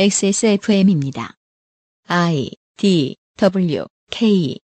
[0.00, 1.34] XSFM입니다.
[2.06, 4.60] I D W K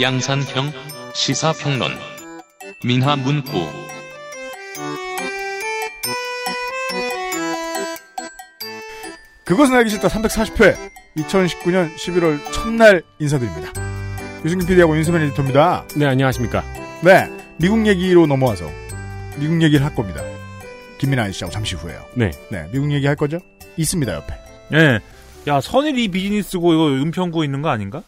[0.00, 0.72] 양산형
[1.14, 1.92] 시사평론
[2.84, 3.52] 민하문구
[9.44, 10.76] 그것은 알기 싫다 340회
[11.16, 13.70] 2019년 11월 첫날 인사드립니다.
[14.44, 15.86] 유승균 PD하고 윤수면 에디터입니다.
[15.96, 16.64] 네, 안녕하십니까.
[17.04, 18.68] 네, 미국 얘기로 넘어와서
[19.38, 20.20] 미국 얘기를 할 겁니다.
[20.98, 22.04] 김민하 아저씨하고 잠시 후에요.
[22.14, 22.32] 네.
[22.50, 23.38] 네, 미국 얘기 할 거죠?
[23.76, 24.34] 있습니다, 옆에.
[24.72, 25.00] 예.
[25.46, 28.02] 야, 선일이비즈니스고 이거 은평구 있는 거 아닌가?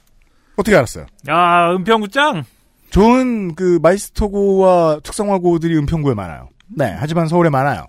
[0.57, 1.07] 어떻게 알았어요?
[1.29, 2.43] 야, 은평구 짱!
[2.91, 6.49] 좋은 그 마이스터고와 특성화고들이 은평구에 많아요.
[6.67, 7.87] 네, 하지만 서울에 많아요.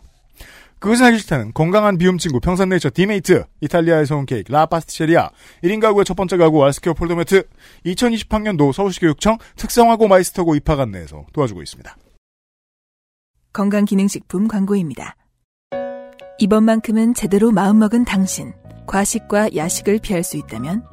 [0.85, 5.31] 그것은 알기 싫다는 건강한 비움 친구 평산네이처 디메이트, 이탈리아에서 온 케이크 라파스티체리아,
[5.63, 7.47] 1인 가구의 첫 번째 가구 알스케어 폴더매트,
[7.87, 11.97] 2020학년도 서울시 교육청 특성화고 마이스터고 입학 안내에서 도와주고 있습니다.
[13.51, 15.15] 건강기능식품 광고입니다.
[16.37, 18.53] 이번만큼은 제대로 마음먹은 당신.
[18.85, 20.83] 과식과 야식을 피할 수 있다면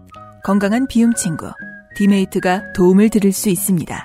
[0.43, 1.53] 건강한 비움 친구
[1.97, 4.05] 디메이트가 도움을 드릴 수 있습니다.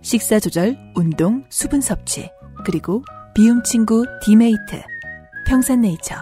[0.00, 2.30] 식사 조절, 운동, 수분 섭취,
[2.64, 4.93] 그리고 비움 친구 디메이트.
[5.46, 6.16] 평산네이처.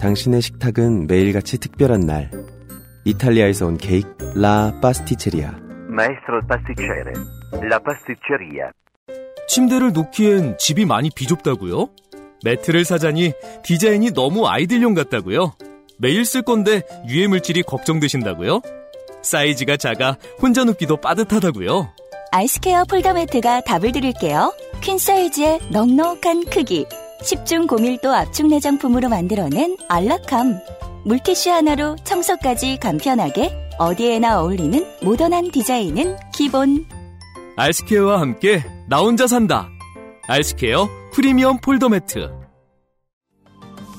[0.00, 2.30] 당신의 식탁은 매일같이 특별한 날.
[3.04, 5.54] 이탈리아에서 온 케이크 라 파스티체리아.
[5.88, 7.12] Il pasticcere.
[7.62, 8.70] La pasticceria.
[9.48, 11.88] 침대를 놓기엔 집이 많이 비좁다고요?
[12.44, 13.32] 매트를 사자니
[13.64, 15.54] 디자인이 너무 아이들용 같다고요?
[15.98, 18.60] 매일 쓸 건데 유해 물질이 걱정되신다고요?
[19.22, 21.92] 사이즈가 작아 혼자 눕기도 빠듯하다고요?
[22.36, 24.54] 알스케어 폴더 매트가 답을 드릴게요.
[24.82, 26.84] 퀸 사이즈의 넉넉한 크기.
[27.22, 30.60] 10중 고밀도 압축 내장품으로 만들어낸 안락함.
[31.06, 36.84] 물티슈 하나로 청소까지 간편하게 어디에나 어울리는 모던한 디자인은 기본.
[37.56, 39.70] 알스케어와 함께 나 혼자 산다.
[40.28, 42.30] 알스케어 프리미엄 폴더 매트.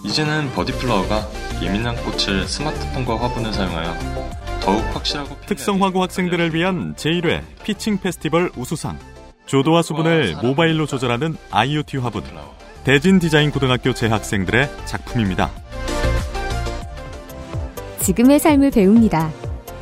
[0.06, 1.28] 이제는 버디플라워가
[1.64, 9.00] 예민한 꽃을 스마트폰과 화분을 사용하여 더욱 확실하고 특성화고 학생들을 위한 제1회 피칭 페스티벌 우수상
[9.46, 12.22] 조도와 수분을 모바일로 조절하는 IoT 화분
[12.84, 15.52] 대진 디자인 고등학교 재학생들의 작품입니다.
[18.02, 19.32] 지금의 삶을 배웁니다.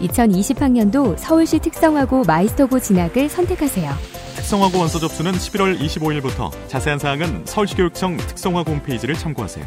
[0.02, 3.92] 2020학년도 서울시 특성화고 마이스터고 진학을 선택하세요.
[4.36, 9.66] 특성화고 원서 접수는 11월 25일부터 자세한 사항은 서울시교육청 특성화고 홈페이지를 참고하세요.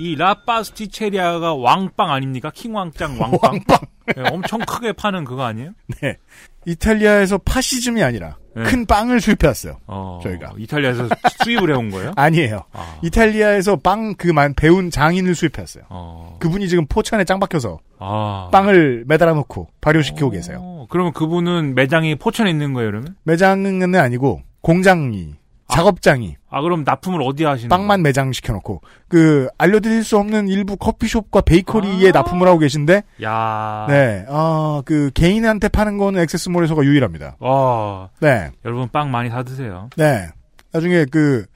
[0.00, 2.50] 이 라파스티체리아가 왕빵 아닙니까?
[2.54, 3.38] 킹왕짱 왕빵.
[3.52, 3.78] 왕빵.
[4.16, 5.72] 네, 엄청 크게 파는 그거 아니에요?
[6.00, 6.16] 네.
[6.64, 8.62] 이탈리아에서 파시즘이 아니라 네.
[8.64, 9.78] 큰 빵을 수입해왔어요.
[9.86, 10.54] 어, 저희가.
[10.56, 11.06] 이탈리아에서
[11.44, 12.12] 수입을 해온 거예요?
[12.16, 12.62] 아니에요.
[12.72, 12.98] 아.
[13.02, 15.84] 이탈리아에서 빵 그만 배운 장인을 수입했어요.
[15.90, 16.38] 어.
[16.40, 18.48] 그분이 지금 포천에 짱 박혀서 아.
[18.50, 20.58] 빵을 매달아 놓고 발효시키고 계세요.
[20.62, 23.16] 어, 그러면 그분은 매장이 포천에 있는 거예요, 그러면?
[23.24, 25.34] 매장은 아니고 공장이
[25.70, 31.42] 작업장이 아, 그럼 납품을 어디 하시는 빵만 매장 시켜놓고 그 알려드릴 수 없는 일부 커피숍과
[31.42, 32.12] 베이커리에 아.
[32.12, 33.86] 납품을 하고 계신데 야.
[33.88, 37.36] 네, 어, 그 개인한테 파는 거는 액세스몰에서가 유일합니다.
[37.38, 38.08] 와.
[38.20, 39.88] 네, 여러분 빵 많이 사 드세요.
[39.96, 40.28] 네.
[40.72, 41.46] 나중에 그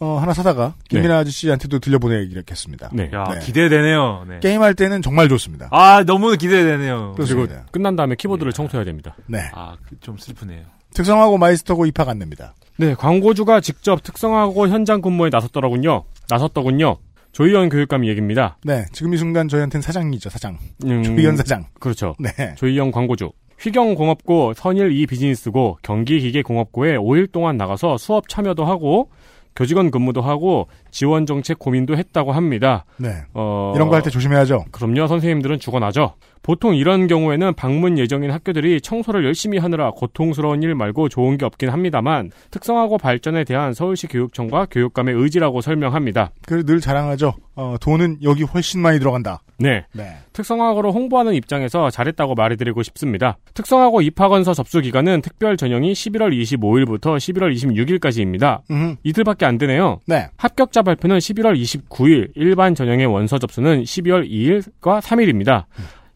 [0.00, 1.20] 어, 하나 사다가 김민아 네.
[1.20, 2.90] 아저씨한테도 들려보내기겠습니다.
[2.92, 3.10] 네.
[3.14, 3.38] 야, 네.
[3.40, 4.24] 기대되네요.
[4.28, 4.40] 네.
[4.40, 5.68] 게임할 때는 정말 좋습니다.
[5.70, 7.14] 아, 너무 기대되네요.
[7.16, 7.46] 그리고.
[7.70, 9.14] 끝난 다음에 키보드를 청소해야 됩니다.
[9.26, 9.38] 네.
[9.54, 10.62] 아, 그- 좀 슬프네요.
[10.94, 12.54] 특성하고 마이스터고 입학 안내입니다.
[12.78, 16.04] 네, 광고주가 직접 특성하고 현장 근무에 나섰더라군요.
[16.28, 16.96] 나섰더군요.
[17.32, 18.56] 조희연 교육감 얘기입니다.
[18.64, 20.56] 네, 지금 이 순간 저희한테는 사장이죠, 사장.
[20.84, 21.66] 음, 조희연 사장.
[21.80, 22.14] 그렇죠.
[22.18, 22.30] 네.
[22.56, 23.30] 조희연 광고주.
[23.58, 29.10] 휘경공업고, 선일 이 비즈니스고, 경기기계공업고에 5일 동안 나가서 수업 참여도 하고,
[29.56, 32.84] 교직원 근무도 하고, 지원 정책 고민도 했다고 합니다.
[32.98, 33.10] 네.
[33.34, 34.66] 어, 이런 거 할 때 조심해야죠.
[34.72, 36.14] 그럼요, 선생님들은 죽어나죠.
[36.44, 41.70] 보통 이런 경우에는 방문 예정인 학교들이 청소를 열심히 하느라 고통스러운 일 말고 좋은 게 없긴
[41.70, 46.32] 합니다만, 특성화고 발전에 대한 서울시 교육청과 교육감의 의지라고 설명합니다.
[46.46, 47.32] 그늘 자랑하죠.
[47.56, 49.40] 어, 돈은 여기 훨씬 많이 들어간다.
[49.58, 49.86] 네.
[49.92, 50.16] 네.
[50.34, 53.38] 특성화고로 홍보하는 입장에서 잘했다고 말해드리고 싶습니다.
[53.54, 58.60] 특성화고 입학원서 접수 기간은 특별 전형이 11월 25일부터 11월 26일까지입니다.
[58.70, 60.00] 음, 이틀밖에 안 되네요.
[60.06, 60.28] 네.
[60.36, 65.64] 합격자 발표는 11월 29일, 일반 전형의 원서 접수는 12월 2일과 3일입니다.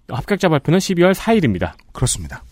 [0.09, 1.73] 합격자 발표는 12월 4일입니다.
[1.93, 2.43] 그렇습니다.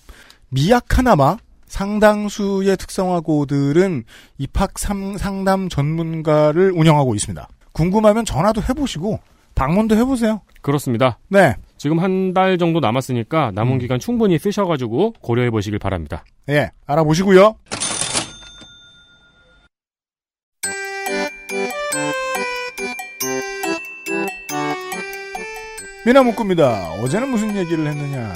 [0.51, 1.37] 미약하나마
[1.67, 4.05] 상당수의 특성화고들은
[4.39, 7.49] 입학 삼- 상담 전문가를 운영하고 있습니다.
[7.73, 9.21] 궁금하면 전화도 해보시고
[9.55, 10.43] 방문도 해보세요.
[10.63, 11.19] 그렇습니다.
[11.29, 11.55] 네.
[11.79, 13.79] 지금 한 달 정도 남았으니까 남은 음.
[13.79, 16.25] 기간 충분히 쓰셔가지고 고려해 보시길 바랍니다.
[16.49, 17.57] 예, 알아보시고요.
[26.07, 26.93] 미나 문구입니다.
[27.01, 28.33] 어제는 무슨 얘기를 했느냐.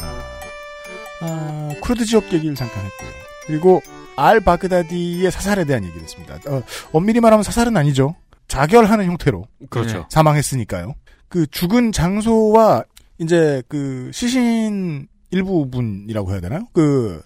[1.21, 3.11] 아, 쿠르드 지역 얘기를 잠깐 했고요.
[3.47, 3.81] 그리고
[4.17, 6.41] 알 바그다디의 사살에 대한 얘기를 했습니다.
[6.49, 8.17] 어, 엄밀히 말하면 사살은 아니죠.
[8.49, 9.99] 자결하는 형태로 그렇죠.
[9.99, 10.97] 네, 사망했으니까요.
[11.29, 12.83] 그 죽은 장소와
[13.19, 16.67] 이제 그 시신 일부분이라고 해야 되나요?
[16.73, 17.23] 그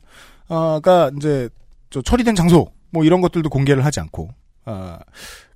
[0.49, 1.49] 아가 이제
[1.89, 4.29] 저 처리된 장소 뭐 이런 것들도 공개를 하지 않고
[4.67, 4.99] 아,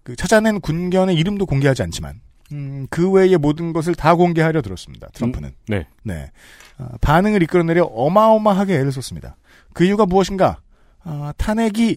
[0.03, 2.23] 그 찾아낸 군견의 이름도 공개하지 않지만
[2.53, 5.09] 음, 그 외의 모든 것을 다 공개하려 들었습니다.
[5.13, 5.53] 트럼프는.
[5.69, 5.87] 네.
[6.03, 6.31] 네.
[6.79, 9.37] 아, 반응을 이끌어내려 어마어마하게 애를 썼습니다.
[9.75, 10.61] 그 이유가 무엇인가?
[11.05, 11.97] 아, 탄핵이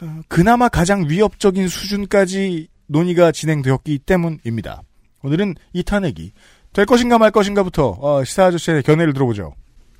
[0.00, 4.82] 어, 그나마 가장 위협적인 수준까지 논의가 진행되었기 때문입니다.
[5.22, 6.32] 오늘은 이 탄핵이
[6.72, 9.54] 될 것인가 말 것인가부터 어, 시사 아저씨의 견해를 들어보죠.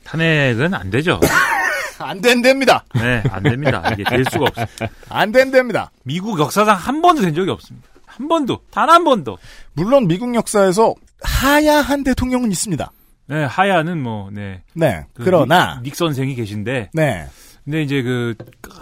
[0.04, 1.20] 탄핵은 안 되죠.
[1.98, 2.84] 안 된답니다.
[2.94, 3.88] 네, 안 됩니다.
[3.92, 4.66] 이게 될 수가 없어요.
[5.08, 5.92] 안 된답니다.
[6.04, 7.88] 미국 역사상 한 번도 된 적이 없습니다.
[8.16, 9.38] 한 번도, 단 한 번도.
[9.74, 12.90] 물론 미국 역사에서 하야한 대통령은 있습니다.
[13.28, 14.62] 네, 하야는 뭐, 네.
[14.74, 15.04] 네.
[15.14, 16.90] 그 그러나 닉, 닉 선생이 계신데.
[16.92, 17.26] 네.
[17.64, 18.34] 근데 이제 그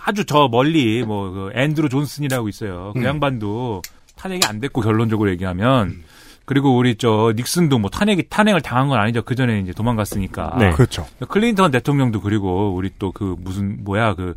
[0.04, 2.92] 아주 저 멀리 뭐 그 앤드루 존슨이라고 있어요.
[2.94, 3.04] 그 음.
[3.04, 3.82] 양반도
[4.16, 6.02] 탄핵이 안 됐고 결론적으로 얘기하면
[6.46, 9.22] 그리고 우리 저 닉슨도 뭐 탄핵이 탄핵을 당한 건 아니죠.
[9.22, 10.56] 그 전에 이제 도망갔으니까.
[10.58, 10.70] 네.
[10.72, 11.06] 그렇죠.
[11.28, 14.34] 클린턴 대통령도 그리고 우리 또 그 무슨 뭐야 그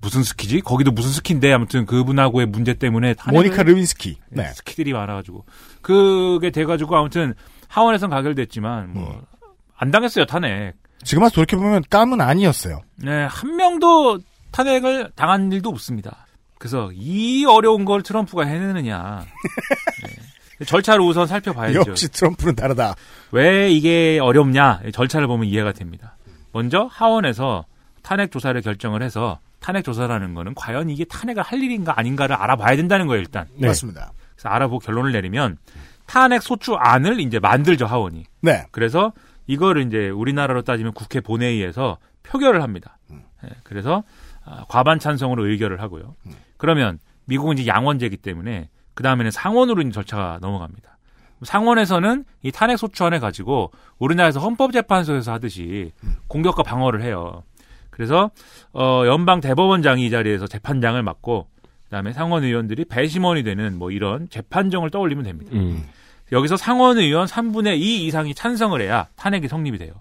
[0.00, 0.60] 무슨 스키지?
[0.60, 4.18] 거기도 무슨 스키인데 아무튼 그분하고의 문제 때문에 모니카 르윈스키.
[4.30, 4.48] 네, 네.
[4.54, 5.44] 스키들이 많아가지고
[5.82, 7.34] 그게 돼가지고 아무튼
[7.68, 9.30] 하원에선 가결됐지만 뭐
[9.80, 10.74] 안 당했어요 탄핵.
[11.02, 12.82] 지금 와서 돌이켜 보면 깜은 아니었어요.
[12.96, 14.18] 네, 한 명도
[14.50, 16.26] 탄핵을 당한 일도 없습니다.
[16.58, 19.24] 그래서 이 어려운 걸 트럼프가 해내느냐.
[20.58, 20.64] 네.
[20.66, 21.84] 절차를 우선 살펴봐야죠.
[21.88, 22.94] 역시 트럼프는 다르다.
[23.32, 24.82] 왜 이게 어렵냐?
[24.92, 26.18] 절차를 보면 이해가 됩니다.
[26.52, 27.64] 먼저 하원에서
[28.02, 33.06] 탄핵 조사를 결정을 해서 탄핵 조사라는 거는 과연 이게 탄핵을 할 일인가 아닌가를 알아봐야 된다는
[33.06, 33.46] 거예요, 일단.
[33.54, 33.68] 네.
[33.68, 34.12] 맞습니다.
[34.34, 35.58] 그래서 알아보고 결론을 내리면
[36.06, 38.24] 탄핵 소추안을 이제 만들죠, 하원이.
[38.40, 38.66] 네.
[38.72, 39.12] 그래서
[39.46, 42.98] 이거를 이제 우리나라로 따지면 국회 본회의에서 표결을 합니다.
[43.12, 44.02] 예, 그래서
[44.44, 46.14] 아, 과반 찬성으로 의결을 하고요.
[46.56, 50.98] 그러면 미국은 이제 양원제이기 때문에 그 다음에는 상원으로 이제 절차가 넘어갑니다.
[51.42, 55.92] 상원에서는 이 탄핵 소추안을 가지고 우리나라에서 헌법재판소에서 하듯이
[56.28, 57.42] 공격과 방어를 해요.
[58.00, 58.30] 그래서
[58.72, 61.48] 어 연방 대법원장이 이 자리에서 재판장을 맡고
[61.84, 65.50] 그다음에 상원 의원들이 배심원이 되는 뭐 이런 재판정을 떠올리면 됩니다.
[65.52, 65.84] 음.
[66.32, 69.92] 여기서 상원 의원 3분의 2 이상이 찬성을 해야 탄핵이 성립이 돼요.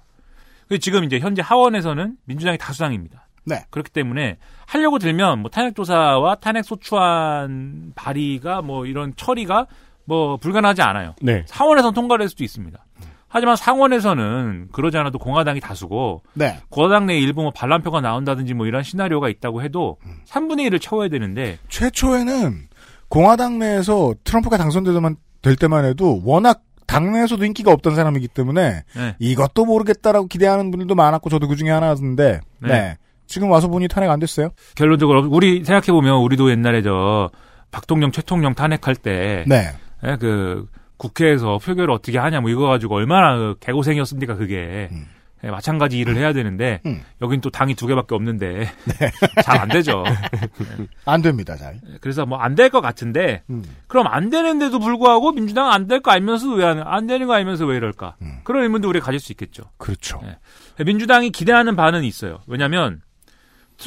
[0.69, 3.27] 그리고 지금 이제 현재 하원에서는 민주당이 다수당입니다.
[3.43, 3.65] 네.
[3.69, 9.67] 그렇기 때문에 하려고 들면 뭐 탄핵 조사와 탄핵 소추안 발의가 뭐 이런 처리가
[10.05, 11.15] 뭐 불가능하지 않아요.
[11.21, 11.43] 네.
[11.47, 12.79] 상원에서는 통과될 수도 있습니다.
[13.29, 16.59] 하지만 상원에서는 그러지 않아도 공화당이 다수고 네.
[16.69, 19.97] 공화당 내 일부 뭐 반란표가 나온다든지 뭐 이런 시나리오가 있다고 해도
[20.27, 22.67] 3분의 1을 채워야 되는데 최초에는
[23.07, 29.15] 공화당 내에서 트럼프가 당선되만 될 때만 해도 워낙 당내에서도 인기가 없던 사람이기 때문에 네.
[29.19, 32.67] 이것도 모르겠다라고 기대하는 분들도 많았고 저도 그 중에 하나였는데 네.
[32.67, 32.97] 네.
[33.27, 34.49] 지금 와서 보니 탄핵 안 됐어요.
[34.75, 37.29] 결론적으로 우리 생각해 보면 우리도 옛날에 저
[37.69, 39.67] 박통령 최통령 탄핵할 때 네.
[40.03, 40.65] 예, 그
[40.99, 45.05] 국회에서 표결을 어떻게 하냐 뭐 이거 가지고 얼마나 그 개고생이었습니까 그게 음.
[45.45, 47.01] 예, 마찬가지 일을 해야 되는데 음.
[47.21, 48.69] 여긴 또 당이 두 개밖에 없는데
[49.45, 50.03] 잘안 되죠.
[51.05, 51.75] 안 됩니다, 잘.
[51.89, 53.63] 예, 그래서 뭐 안 될 것 같은데 음.
[53.87, 57.65] 그럼 안 되는데도 불구하고 민주당은 안 될 거 알면서 왜 안, 안 되는 거 알면서
[57.65, 58.17] 왜 이럴까?
[58.43, 59.63] 그런 의문도 우리가 가질 수 있겠죠.
[59.77, 60.19] 그렇죠.
[60.25, 60.83] 예.
[60.83, 62.39] 민주당이 기대하는 바는 있어요.
[62.45, 63.01] 왜냐하면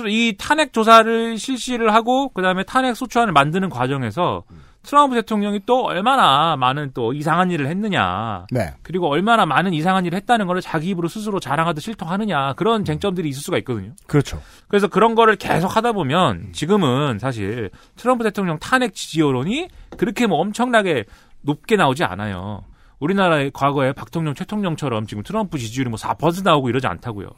[0.09, 4.45] 이 탄핵 조사를 실시를 하고 그다음에 탄핵 소추안을 만드는 과정에서
[4.82, 8.46] 트럼프 대통령이 또 얼마나 많은 또 이상한 일을 했느냐.
[8.50, 8.72] 네.
[8.82, 12.54] 그리고 얼마나 많은 이상한 일을 했다는 거를 자기 입으로 스스로 자랑하듯 실토하느냐.
[12.54, 13.92] 그런 쟁점들이 있을 수가 있거든요.
[14.06, 14.40] 그렇죠.
[14.68, 20.38] 그래서 그런 거를 계속 하다 보면 지금은 사실 트럼프 대통령 탄핵 지지 여론이 그렇게 뭐
[20.38, 21.04] 엄청나게
[21.42, 22.64] 높게 나오지 않아요.
[22.98, 27.28] 우리나라의 과거에 박통령, 최통령처럼 지금 트럼프 지지율이 뭐 4% 나오고 이러지 않다고요.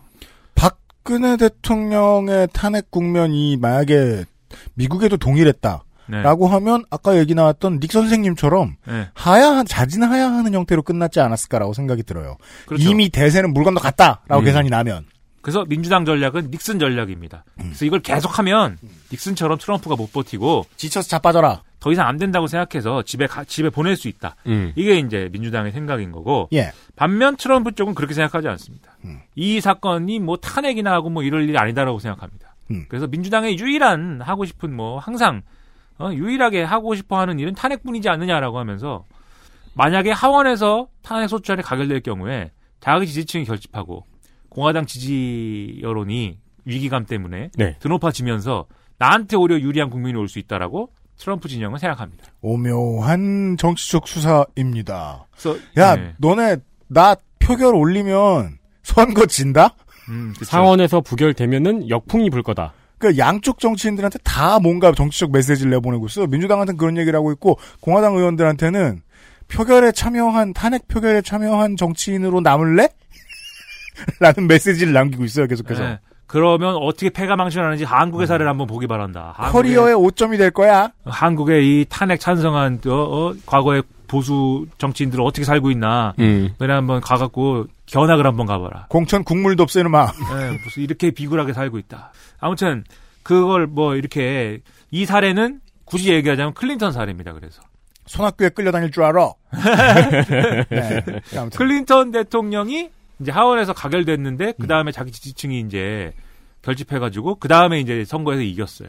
[0.55, 4.25] 박근혜 대통령의 탄핵 국면이 만약에
[4.75, 5.83] 미국에도 동일했다.
[6.07, 6.23] 네.
[6.23, 9.09] 라고 하면 아까 얘기 나왔던 닉 선생님처럼 네.
[9.15, 12.37] 하야한 자진하야 하는 형태로 끝났지 않았을까라고 생각이 들어요.
[12.67, 12.89] 그렇죠.
[12.89, 14.45] 이미 대세는 물 건너 갔다라고 음.
[14.45, 15.07] 계산이 나면
[15.41, 17.45] 그래서 민주당 전략은 닉슨 전략입니다.
[17.59, 18.79] 그래서 이걸 계속하면
[19.13, 21.63] 닉슨처럼 트럼프가 못 버티고 지쳐서 자빠져라.
[21.81, 24.37] 더 이상 안 된다고 생각해서 집에 가- 집에 보낼 수 있다.
[24.47, 24.73] 음.
[24.75, 26.49] 이게 이제 민주당의 생각인 거고.
[26.55, 26.73] 예.
[26.97, 28.97] 반면 트럼프 쪽은 그렇게 생각하지 않습니다.
[29.35, 32.55] 이 사건이 뭐 탄핵이나 하고 뭐 이럴 일이 아니다라고 생각합니다.
[32.71, 32.87] 음.
[32.89, 35.43] 그래서 민주당의 유일한 하고 싶은 뭐 항상
[35.99, 39.05] 어, 유일하게 하고 싶어 하는 일은 탄핵뿐이지 않느냐라고 하면서
[39.75, 44.05] 만약에 하원에서 탄핵 소추안이 가결될 경우에 자기 지지층이 결집하고
[44.49, 47.77] 공화당 지지 여론이 위기감 때문에 네.
[47.81, 48.67] 드높아지면서
[48.99, 52.25] 나한테 오히려 유리한 국민이 올 수 있다라고 트럼프 진영은 생각합니다.
[52.41, 55.27] 오묘한 정치적 수사입니다.
[55.33, 56.15] 그래서 야, 네.
[56.19, 56.57] 너네
[56.89, 59.75] 나 표결 올리면 선거 진다?
[60.09, 62.73] 음, 상원에서 부결되면은 역풍이 불 거다.
[63.05, 66.27] 그 양쪽 정치인들한테 다 뭔가 정치적 메시지를 내보내고 있어.
[66.27, 69.03] 민주당한테는 그런 얘기를 하고 있고 공화당 의원들한테는
[69.49, 72.89] 표결에 참여한 탄핵 표결에 참여한 정치인으로 남을래?
[74.21, 75.47] 라는 메시지를 남기고 있어요.
[75.47, 75.83] 계속해서.
[75.83, 75.99] 네.
[76.27, 79.35] 그러면 어떻게 패가 망신하는지 한국의 사례를 한번 보기 바란다.
[79.53, 80.91] 커리어의 5점이 될 거야.
[81.05, 86.15] 한국의 이 탄핵 찬성한 어, 어, 과거의 보수 정치인들은 어떻게 살고 있나.
[86.21, 86.55] 음.
[86.57, 88.87] 너네 한번 가갖고 견학을 한번 가봐라.
[88.89, 90.13] 공천 국물도 없어 이놈아.
[90.33, 92.13] 예, 무슨 이렇게 비굴하게 살고 있다.
[92.41, 92.83] 아무튼
[93.23, 94.61] 그걸 뭐 이렇게
[94.91, 97.33] 이 사례는 굳이 얘기하자면 클린턴 사례입니다.
[97.35, 97.63] 그래서
[98.07, 99.33] 손학규에 끌려다닐 줄 알아.
[100.71, 101.05] 네.
[101.39, 101.57] 아무튼.
[101.57, 106.13] 클린턴 대통령이 이제 하원에서 가결됐는데 그 다음에 자기 지지층이 이제
[106.63, 108.89] 결집해가지고 그 다음에 이제 선거에서 이겼어요.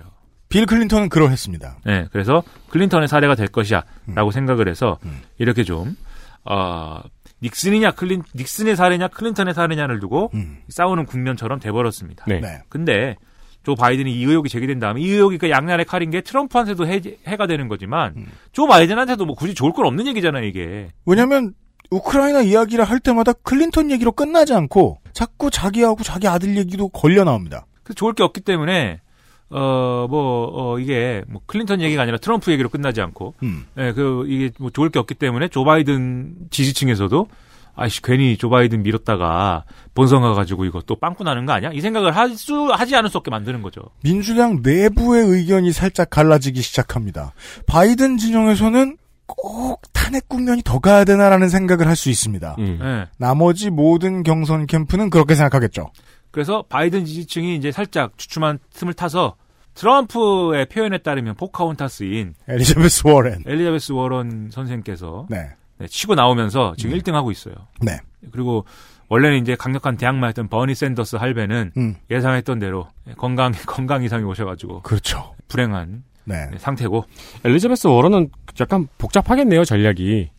[0.49, 1.77] 빌 클린턴은 그러했습니다.
[1.85, 4.97] 네, 그래서 클린턴의 사례가 될 것이야라고 생각을 해서
[5.37, 5.95] 이렇게 좀
[6.43, 7.01] 어,
[7.41, 10.31] 닉슨이냐 클린 닉슨의 사례냐 클린턴의 사례냐를 두고
[10.69, 12.25] 싸우는 국면처럼 돼버렸습니다.
[12.27, 12.39] 네.
[12.39, 12.61] 네.
[12.69, 13.15] 근데
[13.63, 17.47] 조 바이든이 이 의혹이 제기된 다음에 이 의혹이 그 양날의 칼인 게 트럼프한테도 해, 해가
[17.47, 18.13] 되는 거지만
[18.51, 20.89] 조 바이든한테도 뭐 굳이 좋을 건 없는 얘기잖아요 이게.
[21.05, 21.53] 왜냐면
[21.91, 27.65] 우크라이나 이야기를 할 때마다 클린턴 얘기로 끝나지 않고 자꾸 자기하고 자기 아들 얘기도 걸려 나옵니다.
[27.83, 29.01] 그 좋을 게 없기 때문에
[29.49, 33.65] 어 뭐 어, 이게 뭐 클린턴 얘기가 아니라 트럼프 얘기로 끝나지 않고 음.
[33.77, 37.27] 예, 그 이게 뭐 좋을 게 없기 때문에 조 바이든 지지층에서도
[37.75, 41.71] 아이씨 괜히 조 바이든 밀었다가 본선 가가지고 이거 또 빵꾸 나는 거 아니야?
[41.73, 43.81] 이 생각을 할 수 하지 않을 수 없게 만드는 거죠.
[44.03, 47.33] 민주당 내부의 의견이 살짝 갈라지기 시작합니다.
[47.67, 48.97] 바이든 진영에서는
[49.27, 52.55] 꼭 탄핵 국면이 더 가야 되나라는 생각을 할 수 있습니다.
[52.59, 52.79] 음.
[52.81, 53.07] 예.
[53.17, 55.89] 나머지 모든 경선 캠프는 그렇게 생각하겠죠.
[56.35, 59.37] 그래서 바이든 지지층이 이제 살짝 주춤한 틈을 타서
[59.73, 63.41] 트럼프의 표현에 따르면 포카혼타스인 엘리자베스 워렌.
[63.45, 65.51] 엘리자베스 워런 선생께서 네.
[65.77, 67.55] 네, 치고 나오면서 지금 1등 하고 있어요.
[67.81, 67.99] 네.
[68.33, 68.65] 그리고
[69.07, 71.95] 원래는 이제 강력한 대항마였던 버니 샌더스 할배는 음.
[72.11, 75.35] 예상했던 대로 건강 건강 이상이 오셔가지고 그렇죠.
[75.47, 76.49] 불행한 네.
[76.57, 77.05] 상태고
[77.45, 80.31] 엘리자베스 워런은 약간 복잡하겠네요 전략이.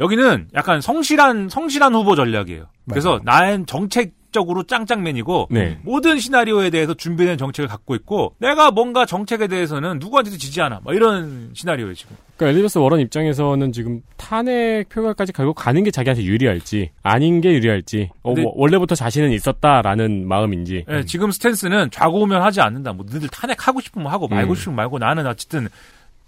[0.00, 2.64] 여기는 약간 성실한 성실한 후보 전략이에요.
[2.88, 5.78] 그래서 나는 정책 적으로 짱짱맨이고 네.
[5.82, 10.80] 모든 시나리오에 대해서 준비된 정책을 갖고 있고 내가 뭔가 정책에 대해서는 누구한테도 지지 않아.
[10.84, 12.16] 뭐 이런 시나리오예요 지금.
[12.36, 18.10] 그러니까 엘리자베스 워런 입장에서는 지금 탄핵 표결까지 결국 가는 게 자기한테 유리할지 아닌 게 유리할지
[18.22, 22.92] 어, 뭐 원래부터 자신은 있었다라는 마음인지 예, 지금 스탠스는 좌고우면 하지 않는다.
[22.92, 24.54] 뭐 너희들 탄핵하고 싶으면 하고 말고 음.
[24.54, 25.68] 싶으면 말고 나는 어쨌든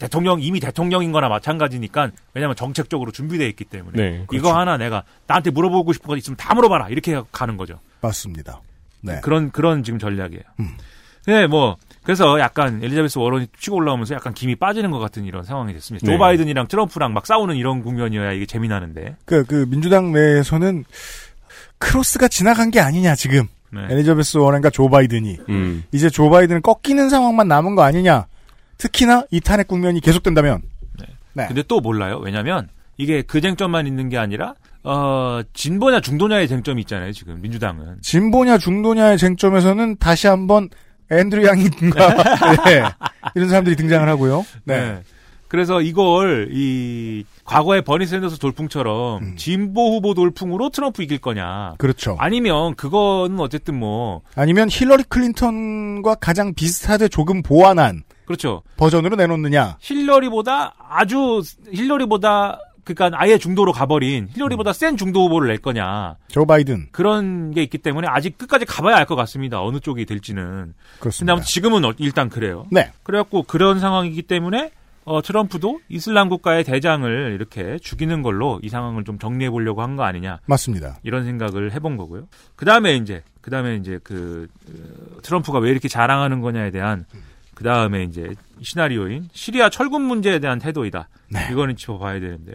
[0.00, 5.50] 대통령 이미 대통령인 거나 마찬가지니까 왜냐면 정책적으로 준비되어 있기 때문에 네, 이거 하나 내가 나한테
[5.50, 7.78] 물어보고 싶은 거 있으면 다 물어봐라 이렇게 가는 거죠.
[8.00, 8.60] 맞습니다.
[9.02, 9.20] 네.
[9.22, 10.42] 그런 그런 지금 전략이에요.
[11.26, 15.72] 네, 뭐 그래서 약간 엘리자베스 워런이 치고 올라오면서 약간 김이 빠지는 것 같은 이런 상황이
[15.72, 16.06] 됐습니다.
[16.06, 16.12] 네.
[16.12, 19.16] 조 바이든이랑 트럼프랑 막 싸우는 이런 국면이어야 이게 재미나는데.
[19.26, 20.84] 그, 그, 민주당 내에서는
[21.78, 23.46] 크로스가 지나간 게 아니냐, 지금.
[23.72, 23.86] 네.
[23.90, 25.38] 엘리자베스 워렌과 조 바이든이.
[25.48, 25.84] 음.
[25.92, 28.26] 이제 조 바이든은 꺾이는 상황만 남은 거 아니냐.
[28.78, 30.62] 특히나 이 탄핵 국면이 계속된다면.
[31.32, 31.46] 네.
[31.46, 32.18] 근데 또 몰라요.
[32.18, 37.12] 왜냐면 이게 그 쟁점만 있는 게 아니라 어 진보냐 중도냐의 쟁점이 있잖아요.
[37.12, 37.98] 지금 민주당은.
[38.02, 40.68] 진보냐 중도냐의 쟁점에서는 다시 한번
[41.10, 42.82] 앤드류 양인가 네,
[43.34, 44.44] 이런 사람들이 등장을 하고요.
[44.64, 44.80] 네.
[44.80, 45.02] 네.
[45.48, 49.36] 그래서 이걸 이 과거의 버니 샌더스 돌풍처럼 음.
[49.36, 51.74] 진보 후보 돌풍으로 트럼프 이길 거냐.
[51.78, 52.16] 그렇죠.
[52.20, 58.62] 아니면 그거는 어쨌든 뭐 아니면 힐러리 클린턴과 가장 비슷하되 조금 보완한 그렇죠.
[58.76, 59.78] 버전으로 내놓느냐.
[59.80, 62.60] 힐러리보다 아주 힐러리보다
[62.94, 66.16] 그러니까 아예 중도로 가버린 힐러리보다 센 중도 후보를 낼 거냐.
[66.28, 66.88] 조 바이든.
[66.92, 69.62] 그런 게 있기 때문에 아직 끝까지 가봐야 알 것 같습니다.
[69.62, 70.44] 어느 쪽이 될지는.
[70.44, 71.32] 근데 그렇습니다.
[71.32, 72.66] 아무튼 지금은 어- 일단 그래요.
[72.70, 72.92] 네.
[73.02, 74.70] 그래갖고 그런 상황이기 때문에
[75.04, 80.04] 어, 트럼프도 이슬람 국가의 대장을 이렇게 죽이는 걸로 이 상황을 좀 정리해 보려고 한 거
[80.04, 80.38] 아니냐.
[80.46, 80.98] 맞습니다.
[81.02, 82.28] 이런 생각을 해본 거고요.
[82.54, 87.06] 그 다음에 이제, 그 다음에 이제 그, 어, 트럼프가 왜 이렇게 자랑하는 거냐에 대한,
[87.60, 88.30] 그 다음에 이제
[88.62, 91.10] 시나리오인 시리아 철군 문제에 대한 태도이다.
[91.52, 92.54] 이거는 짚어봐야 되는데요.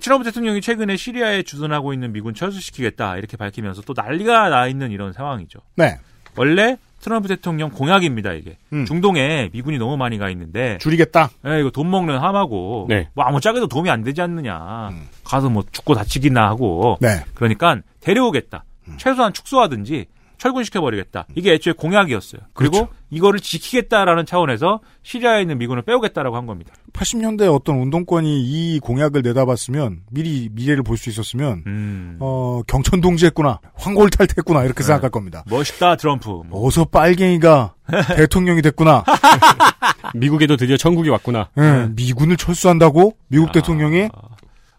[0.00, 3.16] 트럼프 대통령이 최근에 시리아에 주둔하고 있는 미군 철수시키겠다.
[3.16, 5.58] 이렇게 밝히면서 또 난리가 나 있는 이런 상황이죠.
[5.74, 5.98] 네.
[6.36, 8.56] 원래 트럼프 대통령 공약입니다, 이게.
[8.72, 8.84] 음.
[8.86, 10.78] 중동에 미군이 너무 많이 가 있는데.
[10.78, 11.30] 줄이겠다.
[11.48, 12.86] 예, 이거 돈 먹는 함하고.
[12.88, 13.08] 네.
[13.14, 14.90] 뭐 아무짝에도 도움이 안 되지 않느냐.
[15.24, 16.96] 가서 뭐 죽고 다치기나 하고.
[17.00, 17.24] 네.
[17.34, 18.64] 그러니까 데려오겠다.
[18.98, 20.06] 최소한 축소하든지
[20.38, 21.26] 철군시켜버리겠다.
[21.34, 22.42] 이게 애초에 공약이었어요.
[22.52, 26.72] 그리고 이거를 지키겠다라는 차원에서 시리아에 있는 미군을 빼오겠다라고 한 겁니다.
[26.92, 32.16] 80년대 어떤 운동권이 이 공약을 내다봤으면 미리 미래를 볼 수 있었으면 음.
[32.20, 34.84] 어 경천 동지했구나 황골 탈퇴했구나 이렇게 네.
[34.84, 35.44] 생각할 겁니다.
[35.48, 36.28] 멋있다 트럼프.
[36.46, 36.66] 뭐.
[36.66, 37.74] 어서 빨갱이가
[38.16, 39.04] 대통령이 됐구나.
[40.14, 41.50] 미국에도 드디어 천국이 왔구나.
[41.58, 43.52] 예, 미군을 철수한다고 미국 아.
[43.52, 44.08] 대통령이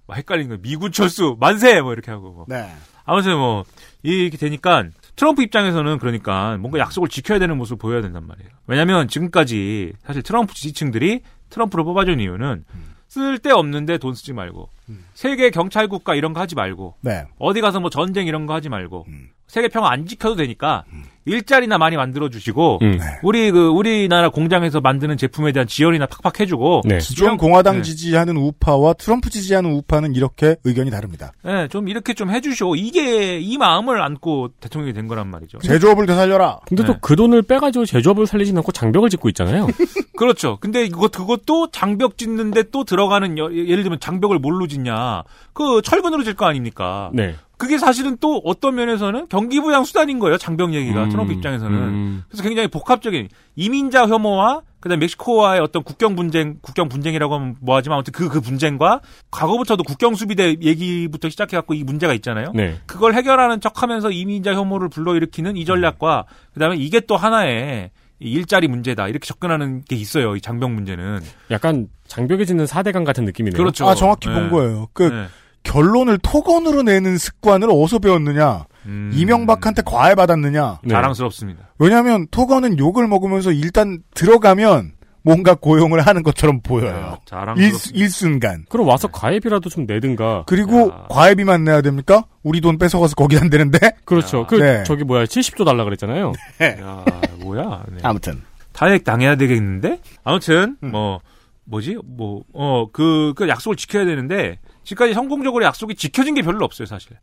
[0.07, 0.61] 막 헷갈리는 거예요.
[0.61, 2.45] 미군 철수 만세 뭐 이렇게 하고 뭐.
[2.47, 2.69] 네.
[3.05, 3.63] 아무튼 뭐
[4.03, 4.83] 이렇게 되니까
[5.15, 8.49] 트럼프 입장에서는 그러니까 뭔가 약속을 지켜야 되는 모습을 보여야 된단 말이에요.
[8.67, 12.65] 왜냐하면 지금까지 사실 트럼프 지지층들이 트럼프를 뽑아준 이유는
[13.07, 14.69] 쓸데없는데 돈 쓰지 말고
[15.13, 17.23] 세계 경찰 국가 이런 거 하지 말고 네.
[17.39, 19.05] 어디 가서 뭐 전쟁 이런 거 하지 말고
[19.47, 20.83] 세계 평화 안 지켜도 되니까
[21.27, 22.99] 일자리나 많이 만들어 주시고 음.
[23.23, 27.81] 우리 그 우리나라 공장에서 만드는 제품에 대한 지원이나 팍팍 해주고 기존 공화당 네.
[27.81, 31.31] 지지하는 우파와 트럼프 지지하는 우파는 이렇게 의견이 다릅니다.
[31.43, 32.75] 네, 좀 이렇게 좀 해주시오.
[32.75, 35.57] 이게 이 마음을 안고 대통령이 된 거란 말이죠.
[35.59, 36.59] 제조업을 되살려라.
[36.67, 36.87] 근데 네.
[36.93, 39.65] 또그 돈을 빼가지고 제조업을 살리진 않고 장벽을 짓고 있잖아요.
[40.17, 40.57] 그렇죠.
[40.61, 45.23] 근데 이것 그것도 장벽 짓는데 또 들어가는 여- 예를 들면 장벽을 뭘로 짓 냐?
[45.53, 47.09] 그 철근으로 질 거 아닙니까?
[47.13, 47.35] 네.
[47.57, 50.37] 그게 사실은 또 어떤 면에서는 경기부양 수단인 거예요.
[50.37, 51.77] 장벽 얘기가 음, 트럼프 입장에서는.
[51.77, 52.23] 음.
[52.27, 58.11] 그래서 굉장히 복합적인 이민자 혐오와 그다음 멕시코와의 어떤 국경 분쟁, 국경 분쟁이라고 하면 뭐하지만 아무튼
[58.11, 58.99] 그그 분쟁과
[59.31, 62.51] 과거부터도 국경 수비대 얘기부터 시작해 갖고 이 문제가 있잖아요.
[62.53, 62.75] 네.
[62.85, 69.07] 그걸 해결하는 척하면서 이민자 혐오를 불러일으키는 이 전략과 그다음에 이게 또 하나의 이 일자리 문제다
[69.07, 70.35] 이렇게 접근하는 게 있어요.
[70.35, 71.19] 이 장벽 문제는.
[71.51, 73.57] 약간 장벽에 짓는 사대강 같은 느낌이네요.
[73.57, 73.87] 그렇죠.
[73.87, 74.49] 아 정확히 본 네.
[74.49, 74.87] 거예요.
[74.93, 75.25] 그 네.
[75.63, 78.65] 결론을 토건으로 내는 습관을 어디서 배웠느냐?
[78.85, 79.11] 음.
[79.13, 80.79] 이명박한테 과외 받았느냐?
[80.83, 80.89] 네.
[80.89, 81.71] 자랑스럽습니다.
[81.79, 84.93] 왜냐하면 토건은 욕을 먹으면서 일단 들어가면
[85.25, 87.17] 뭔가 고용을 하는 것처럼 보여요.
[87.19, 87.99] 일, 자랑스럽습니다.
[87.99, 88.65] 일순간.
[88.69, 90.43] 그럼 와서 가입이라도 좀 내든가.
[90.45, 92.25] 그리고 과외비만 내야 됩니까?
[92.43, 93.79] 우리 돈 뺏어가서 거기 안 되는데?
[94.05, 94.45] 그렇죠.
[94.45, 94.83] 그 네.
[94.83, 96.31] 저기 뭐야 70조 달라 그랬잖아요.
[96.61, 97.05] 야,
[97.39, 97.83] 뭐야?
[97.91, 97.97] 네.
[98.03, 98.41] 아무튼.
[98.73, 99.99] 타액 당해야 되겠는데?
[100.23, 101.21] 아무튼 뭐
[101.63, 101.97] 뭐지?
[102.05, 107.13] 뭐 어 그 그 약속을 지켜야 되는데 지금까지 성공적으로 약속이 지켜진 게 별로 없어요, 사실.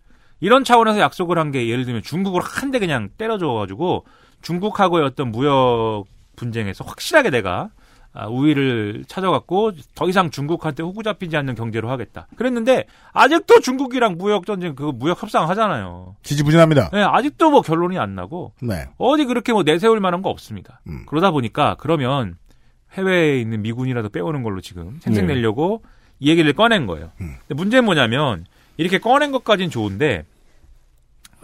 [0.40, 4.04] 이런 차원에서 약속을 한 게 예를 들면 중국을 한대 그냥 때려줘 가지고
[4.40, 6.04] 중국하고의 어떤 무역
[6.34, 7.68] 분쟁에서 확실하게 내가 아,
[8.28, 12.26] 우위를 찾아갖고 더 이상 중국한테 호구 잡히지 않는 경제로 하겠다.
[12.36, 16.16] 그랬는데 아직도 중국이랑 무역 전쟁 그 무역 협상 하잖아요.
[16.22, 16.90] 지지부진합니다.
[16.90, 18.86] 네, 아직도 뭐 결론이 안 나고 네.
[18.98, 20.80] 어디 그렇게 뭐 내세울 만한 거 없습니다.
[20.88, 21.04] 음.
[21.06, 22.36] 그러다 보니까 그러면
[22.92, 25.34] 해외에 있는 미군이라도 빼오는 걸로 지금 생색 네.
[25.34, 25.82] 내려고
[26.20, 27.12] 이 얘기를 꺼낸 거예요.
[27.20, 27.36] 음.
[27.40, 28.44] 근데 문제는 뭐냐면
[28.76, 30.24] 이렇게 꺼낸 것까진 좋은데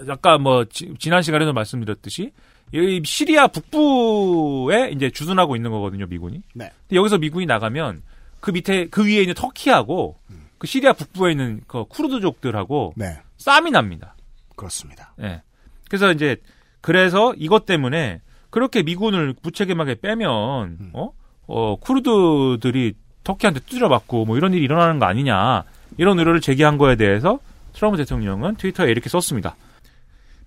[0.09, 2.33] 아까 뭐 지, 난 시간에도 말씀드렸듯이
[2.73, 6.43] 이 시리아 북부에 이제 주둔하고 있는 거거든요, 미군이.
[6.55, 6.71] 네.
[6.89, 8.03] 근데 여기서 미군이 나가면
[8.41, 10.19] 그 밑에 그 위에 있는 터키하고
[10.59, 13.19] 그 시리아 북부에 있는 그 쿠르드족들하고 네.
[13.37, 14.15] 싸움이 납니다.
[14.57, 15.15] 그렇습니다.
[15.23, 15.43] 예.
[15.89, 16.37] 그래서 이제
[16.81, 21.13] 그래서 이것 때문에 그렇게 미군을 무책임하게 빼면 어?
[21.47, 25.65] 어 쿠르드들이 터키한테 두드려 맞고 뭐 이런 일이 일어나는 거 아니냐
[25.97, 27.39] 이런 의뢰를 제기한 거에 대해서
[27.75, 29.57] 트럼프 대통령은 트위터에 이렇게 썼습니다.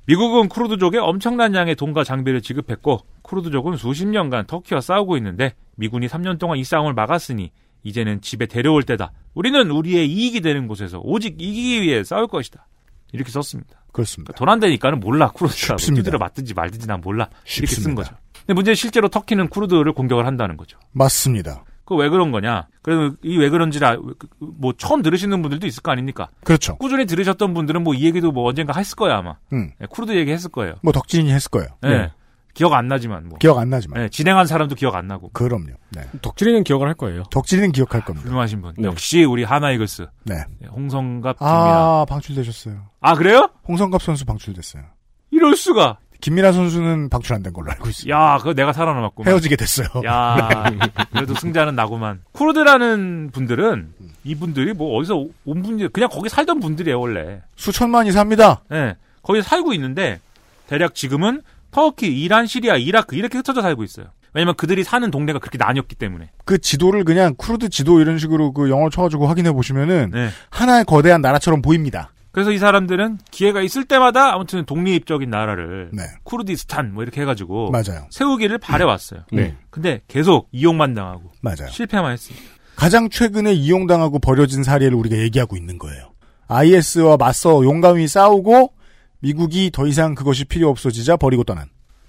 [0.05, 6.39] 미국은 쿠르드족에 엄청난 양의 돈과 장비를 지급했고 쿠르드족은 수십 년간 터키와 싸우고 있는데 미군이 3년
[6.39, 7.51] 동안 이 싸움을 막았으니
[7.83, 9.11] 이제는 집에 데려올 때다.
[9.33, 12.67] 우리는 우리의 이익이 되는 곳에서 오직 이기기 위해 싸울 것이다.
[13.13, 13.83] 이렇게 썼습니다.
[13.91, 14.33] 그렇습니다.
[14.33, 16.03] 돈안 되니까는 몰라 쿠르드가 쉽습니다.
[16.03, 18.03] 두드려 맞든지 말든지 난 몰라 이렇게 쓴 쉽습니다.
[18.03, 18.15] 거죠.
[18.39, 20.79] 근데 문제는 실제로 터키는 쿠르드를 공격을 한다는 거죠.
[20.91, 21.63] 맞습니다.
[21.95, 22.67] 그왜 그런 거냐?
[22.81, 23.97] 그래서 이 왜 그런지를 아-
[24.39, 26.29] 뭐 처음 들으시는 분들도 있을 거 아닙니까?
[26.43, 26.75] 그렇죠.
[26.77, 29.35] 꾸준히 들으셨던 분들은 뭐 이 얘기도 뭐 언젠가 했을 거야 아마.
[29.53, 29.71] 음.
[29.79, 30.75] 네, 쿠르드 얘기 했을 거예요.
[30.81, 31.67] 뭐 덕진이 했을 거예요.
[31.81, 32.11] 네.
[32.53, 33.37] 기억 안 나지만 뭐.
[33.39, 34.01] 기억 안 나지만.
[34.01, 35.29] 네, 진행한 사람도 기억 안 나고.
[35.31, 35.67] 그럼요.
[35.91, 36.01] 네.
[36.21, 37.23] 덕질이는 기억을 할 거예요.
[37.31, 38.27] 덕진이는 기억할 겁니다.
[38.27, 38.73] 훌륭하신 분.
[38.77, 38.87] 네.
[38.87, 40.07] 역시 우리 하나이글스.
[40.25, 40.43] 네.
[40.59, 41.55] 네, 홍성갑 김미라.
[41.55, 42.89] 아, 방출되셨어요.
[42.99, 43.49] 아 그래요?
[43.67, 44.83] 홍성갑 선수 방출됐어요.
[45.31, 45.99] 이럴 수가.
[46.21, 48.15] 김민아 선수는 방출 안 된 걸로 알고 있습니다.
[48.15, 49.29] 야, 그거 내가 살아남았구만.
[49.31, 49.87] 헤어지게 됐어요.
[50.05, 50.63] 야,
[51.11, 52.21] 그래도 승자는 나구만.
[52.31, 53.89] 쿠르드라는 분들은
[54.23, 57.41] 이분들이 뭐 어디서 온 분들 그냥 거기 살던 분들이에요 원래.
[57.55, 58.61] 수천만이 삽니다.
[58.69, 60.19] 네, 거기 살고 있는데
[60.67, 64.07] 대략 지금은 터키, 이란, 시리아, 이라크 이렇게 흩어져 살고 있어요.
[64.33, 66.29] 왜냐면 그들이 사는 동네가 그렇게 나뉘었기 때문에.
[66.45, 70.29] 그 지도를 그냥 쿠르드 지도 이런 식으로 그 영어 쳐가지고 확인해 보시면은 네.
[70.49, 72.11] 하나의 거대한 나라처럼 보입니다.
[72.31, 76.03] 그래서 이 사람들은 기회가 있을 때마다 아무튼 독립적인 나라를 네.
[76.23, 78.07] 쿠르디스탄 뭐 이렇게 해가지고 맞아요.
[78.09, 79.21] 세우기를 바래왔어요.
[79.31, 79.57] 네.
[79.69, 81.67] 근데 계속 이용만 당하고 맞아요.
[81.69, 82.45] 실패만 했습니다.
[82.75, 86.13] 가장 최근에 이용당하고 버려진 사례를 우리가 얘기하고 있는 거예요.
[86.47, 88.73] IS와 맞서 용감히 싸우고
[89.19, 91.67] 미국이 더 이상 그것이 필요 없어지자 버리고 떠난.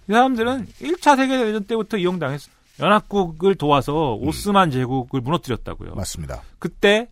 [0.08, 2.48] 이 사람들은 1차 세계대전 때부터 이용당했어.
[2.80, 5.94] 연합국을 도와서 오스만 제국을 무너뜨렸다고요.
[5.94, 6.42] 맞습니다.
[6.58, 7.08] 그때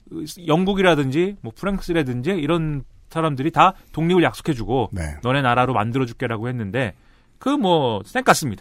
[0.46, 5.02] 영국이라든지 뭐 프랑스라든지 이런 사람들이 다 독립을 약속해주고 네.
[5.22, 6.94] 너네 나라로 만들어줄게라고 했는데
[7.38, 8.60] 그 뭐 쌩깠습니다.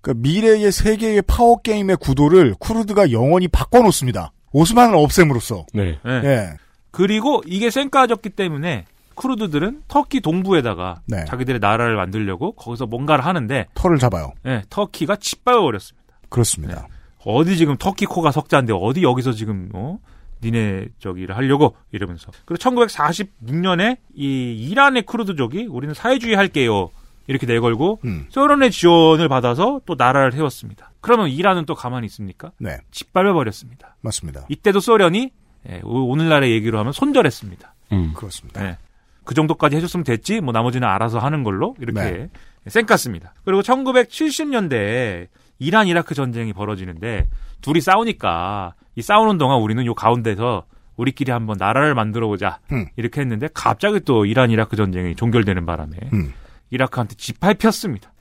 [0.00, 4.32] 그 미래의 세계의 파워 게임의 구도를 쿠르드가 영원히 바꿔놓습니다.
[4.52, 5.64] 오스만을 없앰으로써.
[5.72, 5.98] 네.
[6.06, 6.10] 예.
[6.24, 6.50] 예.
[6.90, 11.24] 그리고 이게 쌩까졌기 때문에 쿠르드들은 터키 동부에다가 네.
[11.26, 14.32] 자기들의 나라를 만들려고 거기서 뭔가를 하는데 털을 잡아요.
[14.46, 16.14] 예, 터키가 짓밟아버렸습니다.
[16.28, 16.88] 그렇습니다.
[17.24, 19.98] 어디 지금 터키 코가 석자인데 어디 여기서 지금 어?
[20.42, 26.90] 니네 저기를 하려고 이러면서 그리고 1946년에 이 이란의 쿠르드족이 우리는 사회주의 할게요
[27.26, 28.26] 이렇게 내걸고 음.
[28.28, 30.90] 소련의 지원을 받아서 또 나라를 세웠습니다.
[31.00, 32.52] 그러면 이란은 또 가만히 있습니까?
[32.58, 32.76] 네.
[32.90, 33.96] 짓밟아 버렸습니다.
[34.02, 34.44] 맞습니다.
[34.50, 35.32] 이때도 소련이
[35.70, 37.74] 예, 오- 오늘날의 얘기로 하면 손절했습니다.
[38.14, 38.62] 그렇습니다.
[38.62, 38.76] 네.
[39.24, 42.28] 그 정도까지 해줬으면 됐지, 뭐 나머지는 알아서 하는 걸로 이렇게 네.
[42.66, 43.30] 쌩깠습니다.
[43.46, 47.26] 그리고 1970년대에 이란 이라크 전쟁이 벌어지는데
[47.64, 52.86] 둘이 싸우니까 이 싸우는 동안 우리는 요 가운데서 우리끼리 한번 나라를 만들어 보자 음.
[52.96, 56.32] 이렇게 했는데 갑자기 또 이란 이라크 전쟁이 종결되는 바람에 음.
[56.70, 58.12] 이라크한테 짓밟혔습니다.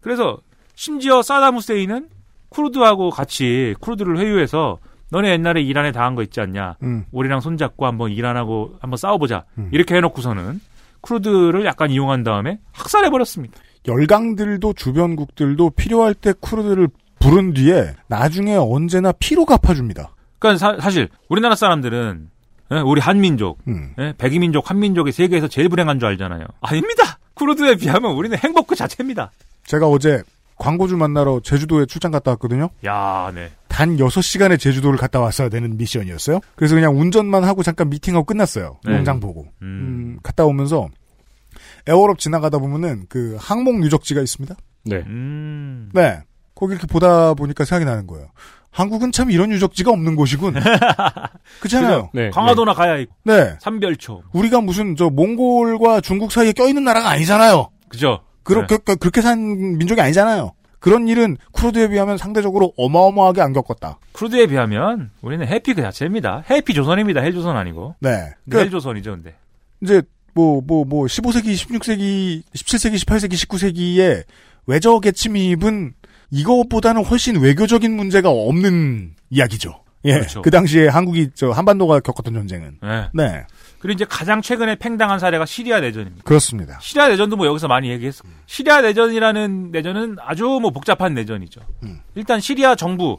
[0.00, 0.38] 그래서
[0.74, 2.08] 심지어 사담 후세인은
[2.48, 4.78] 쿠르드하고 같이 쿠르드를 회유해서
[5.10, 6.76] 너네 옛날에 이란에 당한 거 있지 않냐?
[6.82, 7.04] 음.
[7.12, 9.44] 우리랑 손잡고 한번 이란하고 한번 싸워보자.
[9.70, 10.60] 이렇게 해놓고서는
[11.02, 13.60] 쿠르드를 약간 이용한 다음에 학살해 버렸습니다.
[13.86, 16.88] 열강들도 주변국들도 필요할 때 쿠르드를
[17.22, 20.14] 부른 뒤에 나중에 언제나 피로 갚아줍니다.
[20.38, 22.28] 그러니까 사, 실 우리나라 사람들은
[22.72, 23.94] 예, 우리 한민족, 음.
[23.98, 26.44] 예, 백이민족, 한민족이 세계에서 제일 불행한 줄 알잖아요.
[26.60, 27.18] 아닙니다.
[27.34, 29.30] 쿠르드에 비하면 우리는 행복 그 자체입니다.
[29.66, 30.22] 제가 어제
[30.56, 32.70] 광고주 만나러 제주도에 출장 갔다 왔거든요.
[32.86, 33.50] 야, 네.
[33.68, 36.40] 단 6시간의 제주도를 갔다 왔어야 되는 미션이었어요.
[36.56, 38.78] 그래서 그냥 운전만 하고 잠깐 미팅하고 끝났어요.
[38.84, 38.92] 네.
[38.92, 39.46] 농장 보고.
[39.62, 40.88] 음, 갔다 오면서
[41.86, 44.54] 에어럽 지나가다 보면은 그 항목 유적지가 있습니다.
[44.84, 44.96] 네.
[45.06, 45.90] 음.
[45.94, 46.20] 네.
[46.62, 48.28] 거기 이렇게 보다 보니까 생각이 나는 거예요.
[48.70, 50.54] 한국은 참 이런 유적지가 없는 곳이군.
[51.58, 52.10] 그렇잖아요.
[52.14, 52.30] 네.
[52.30, 53.12] 강화도나 가야 있고.
[53.24, 53.56] 네.
[53.58, 54.22] 삼별초.
[54.32, 57.68] 우리가 무슨 저 몽골과 중국 사이에 껴있는 나라가 아니잖아요.
[57.88, 58.20] 그죠?
[58.44, 60.52] 그렇게 그렇게 산 민족이 아니잖아요.
[60.78, 63.98] 그런 일은 쿠르드에 비하면 상대적으로 어마어마하게 안 겪었다.
[64.12, 66.44] 쿠르드에 비하면 우리는 해피 그 자체입니다.
[66.48, 67.22] 해피 조선입니다.
[67.22, 67.96] 헬조선 아니고.
[67.98, 68.10] 네.
[68.10, 69.34] 근데 그러니까 헬조선이죠, 근데.
[69.80, 70.00] 이제
[70.34, 74.22] 뭐 뭐 뭐 15세기, 16세기, 17세기, 18세기, 19세기에
[74.66, 75.94] 외적의 침입은
[76.32, 79.82] 이것보다는 훨씬 외교적인 문제가 없는 이야기죠.
[80.04, 80.14] 예.
[80.14, 80.42] 그렇죠.
[80.42, 83.08] 그 당시에 한국이 저 한반도가 겪었던 전쟁은 네.
[83.12, 83.44] 네.
[83.78, 86.24] 그리고 이제 가장 최근에 팽당한 사례가 시리아 내전입니다.
[86.24, 86.78] 그렇습니다.
[86.80, 88.24] 시리아 내전도 뭐 여기서 많이 얘기했어.
[88.46, 91.60] 시리아 내전이라는 내전은 아주 뭐 복잡한 내전이죠.
[91.84, 92.00] 음.
[92.14, 93.18] 일단 시리아 정부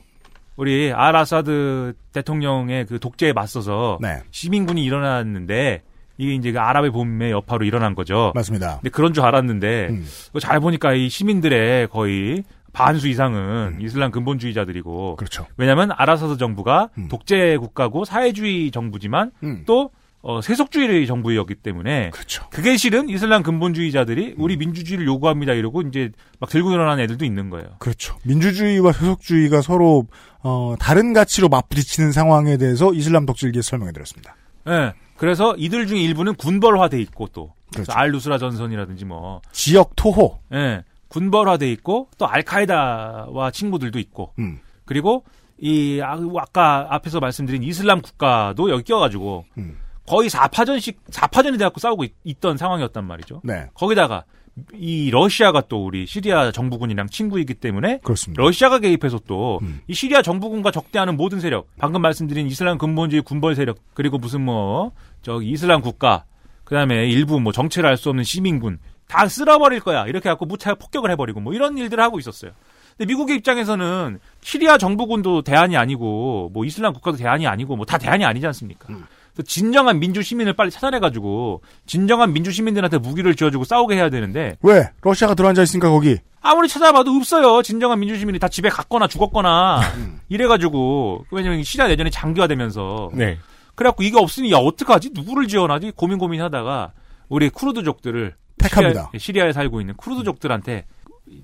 [0.55, 4.21] 우리 아라사드 대통령의 그 독재에 맞서서 네.
[4.31, 5.83] 시민군이 일어났는데
[6.17, 8.31] 이게 이제 그 아랍의 봄의 여파로 일어난 거죠.
[8.35, 8.77] 맞습니다.
[8.77, 10.05] 근데 그런 줄 알았는데 음.
[10.39, 12.43] 잘 보니까 이 시민들의 거의
[12.73, 15.45] 반수 이상은 이슬람 근본주의자들이고 그렇죠.
[15.57, 17.07] 왜냐하면 아라사드 정부가 음.
[17.07, 19.63] 독재 국가고 사회주의 정부지만 음.
[19.65, 19.91] 또
[20.23, 22.47] 어, 세속주의 정부였기 때문에 그렇죠.
[22.49, 27.67] 그게 싫은 이슬람 근본주의자들이 우리 민주주의를 요구합니다 이러고 이제 막 들고 일어난 애들도 있는 거예요.
[27.79, 28.17] 그렇죠.
[28.23, 30.07] 민주주의와 세속주의가 서로
[30.41, 34.35] 어, 다른 가치로 맞부딪히는 상황에 대해서 이슬람 덕질기에 설명해 드렸습니다.
[34.67, 34.93] 예.
[35.17, 37.91] 그래서 이들 중에 일부는 군벌화돼 있고 또 그렇죠.
[37.91, 40.39] 알누스라 전선이라든지 뭐 지역 토호.
[40.53, 40.83] 예.
[41.13, 44.59] 군벌화돼 있고 또 알카에다와 친구들도 있고 음.
[44.85, 45.23] 그리고
[45.59, 49.77] 이 아- 아까 앞에서 말씀드린 이슬람 국가도 여기 껴가지고 음.
[50.07, 53.41] 거의 4파전씩 4파전이 돼갖고 싸우고 있, 던 상황이었단 말이죠.
[53.43, 53.67] 네.
[53.75, 54.25] 거기다가
[54.73, 58.41] 이 러시아가 또 우리 시리아 정부군이랑 친구이기 때문에 그렇습니다.
[58.41, 59.81] 러시아가 개입해서 또이 음.
[59.91, 65.49] 시리아 정부군과 적대하는 모든 세력, 방금 말씀드린 이슬람 근본주의 군벌 세력, 그리고 무슨 뭐 저기
[65.51, 66.25] 이슬람 국가,
[66.65, 68.79] 그다음에 일부 뭐 정체를 알 수 없는 시민군
[69.13, 72.51] 다 쓸어버릴 거야 이렇게 갖고 무차별 폭격을 해버리고 뭐 이런 일들을 하고 있었어요.
[72.97, 78.25] 근데 미국의 입장에서는 시리아 정부군도 대안이 아니고 뭐 이슬람 국가도 대안이 아니고 뭐 다 대안이
[78.25, 78.87] 아니지 않습니까?
[78.87, 84.89] 그래서 진정한 민주 시민을 빨리 찾아내가지고 진정한 민주 시민들한테 무기를 쥐어주고 싸우게 해야 되는데 왜?
[85.01, 86.17] 러시아가 들어앉아 있으니까 거기.
[86.41, 87.61] 아무리 찾아봐도 없어요.
[87.61, 89.81] 진정한 민주 시민이 다 집에 갔거나 죽었거나
[90.29, 93.37] 이래가지고 왜냐면 시리아 내전이 장기화되면서 네.
[93.75, 95.11] 그래갖고 이게 없으니 야 어떡하지?
[95.13, 95.93] 누구를 지원하지?
[95.95, 96.91] 고민 고민하다가
[97.29, 99.09] 우리 쿠르드족들을 택합니다.
[99.11, 100.85] 시리아, 시리아에 살고 있는 쿠르드족들한테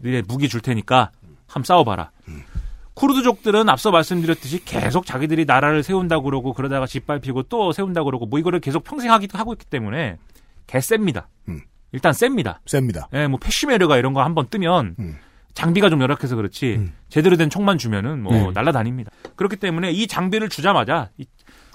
[0.03, 1.11] 니네 무기 줄 테니까
[1.47, 2.11] 함 싸워봐라.
[2.93, 8.59] 쿠르드족들은 앞서 말씀드렸듯이 계속 자기들이 나라를 세운다고 그러고 그러다가 짓밟히고 또 세운다고 그러고 뭐 이거를
[8.59, 10.17] 계속 평생 하기도 하고 있기 때문에
[10.67, 11.29] 개셉니다.
[11.47, 11.61] 음.
[11.91, 12.59] 일단 셉니다.
[12.65, 13.07] 셉니다.
[13.13, 15.17] 예, 뭐 패시메르가 이런 거 한번 뜨면 음.
[15.53, 18.51] 장비가 좀 열악해서 그렇지 제대로 된 총만 주면은 뭐 네.
[18.53, 19.11] 날라다닙니다.
[19.35, 21.25] 그렇기 때문에 이 장비를 주자마자 이-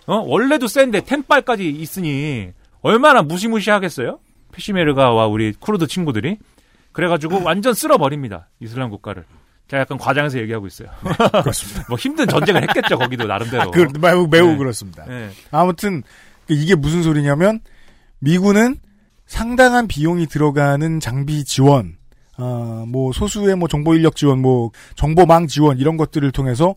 [0.07, 2.51] 어 원래도 센데 템빨까지 있으니
[2.83, 4.19] 얼마나 무시무시하겠어요?
[4.55, 6.39] 패시메르가와 우리 쿠르드 친구들이
[6.93, 9.25] 그래가지고 완전 쓸어버립니다 이슬람 국가를.
[9.69, 10.89] 제가 약간 과장해서 얘기하고 있어요.
[11.43, 11.85] 그렇습니다.
[11.89, 13.63] 뭐 힘든 전쟁을 했겠죠 거기도 나름대로.
[13.63, 14.57] 아, 그, 매우, 매우 네.
[14.57, 15.05] 그렇습니다.
[15.07, 15.31] 네.
[15.51, 16.03] 아무튼
[16.49, 17.61] 이게 무슨 소리냐면
[18.19, 18.77] 미군은
[19.27, 21.97] 상당한 비용이 들어가는 장비 지원,
[22.37, 26.75] 어, 뭐 소수의 뭐 정보 인력 지원, 뭐 정보망 지원 이런 것들을 통해서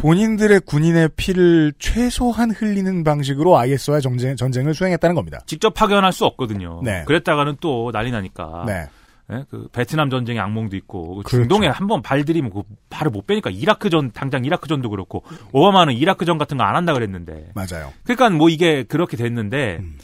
[0.00, 5.40] 본인들의 군인의 피를 최소한 흘리는 방식으로 IS와 전쟁, 전쟁을 수행했다는 겁니다.
[5.46, 6.80] 직접 파견할 수 없거든요.
[6.82, 7.04] 네.
[7.06, 8.64] 그랬다가는 또 난리 나니까.
[8.66, 8.88] 네.
[9.32, 9.44] 예?
[9.50, 11.36] 그 베트남 전쟁의 악몽도 있고 그 그렇죠.
[11.36, 16.24] 중동에 한번 발들이면 그 발을 못 빼니까 이라크 전 당장 이라크 전도 그렇고 오바마는 이라크
[16.24, 17.92] 전 같은 거 안 한다 그랬는데 맞아요.
[18.02, 19.98] 그러니까 뭐 이게 그렇게 됐는데 음.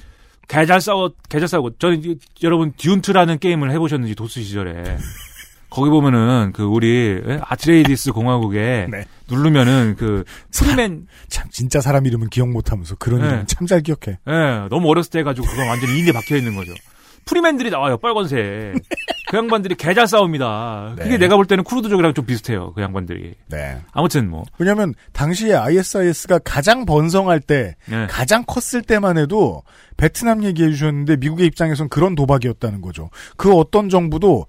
[0.46, 4.84] 개잘 싸워 개잘 싸우고 저는 이- 여러분 듄 투라는 게임을 해보셨는지 도스 시절에
[5.76, 7.38] 거기 보면은 그 우리 예?
[7.42, 9.04] 아트레이디스 공화국에 네.
[9.28, 13.26] 누르면은 그 프리맨 참 진짜 사람 이름은 기억 못하면서 그런 네.
[13.26, 14.18] 이름 참 잘 기억해.
[14.26, 16.72] 예, 너무 어렸을 때 해가지고 그건 완전히 인에 박혀 있는 거죠.
[17.26, 18.38] 프리맨들이 나와요, 빨간색.
[19.28, 20.94] 그 양반들이 개잘 싸웁니다.
[20.96, 21.18] 그게 네.
[21.18, 23.34] 내가 볼 때는 쿠르드족이랑 좀 비슷해요, 그 양반들이.
[23.48, 23.80] 네.
[23.92, 24.44] 아무튼 뭐.
[24.58, 28.06] 왜냐하면 당시에 ISIS가 가장 번성할 때, 네.
[28.08, 29.64] 가장 컸을 때만 해도
[29.96, 33.10] 베트남 얘기해 주셨는데 미국의 입장에선 그런 도박이었다는 거죠.
[33.36, 34.46] 그 어떤 정부도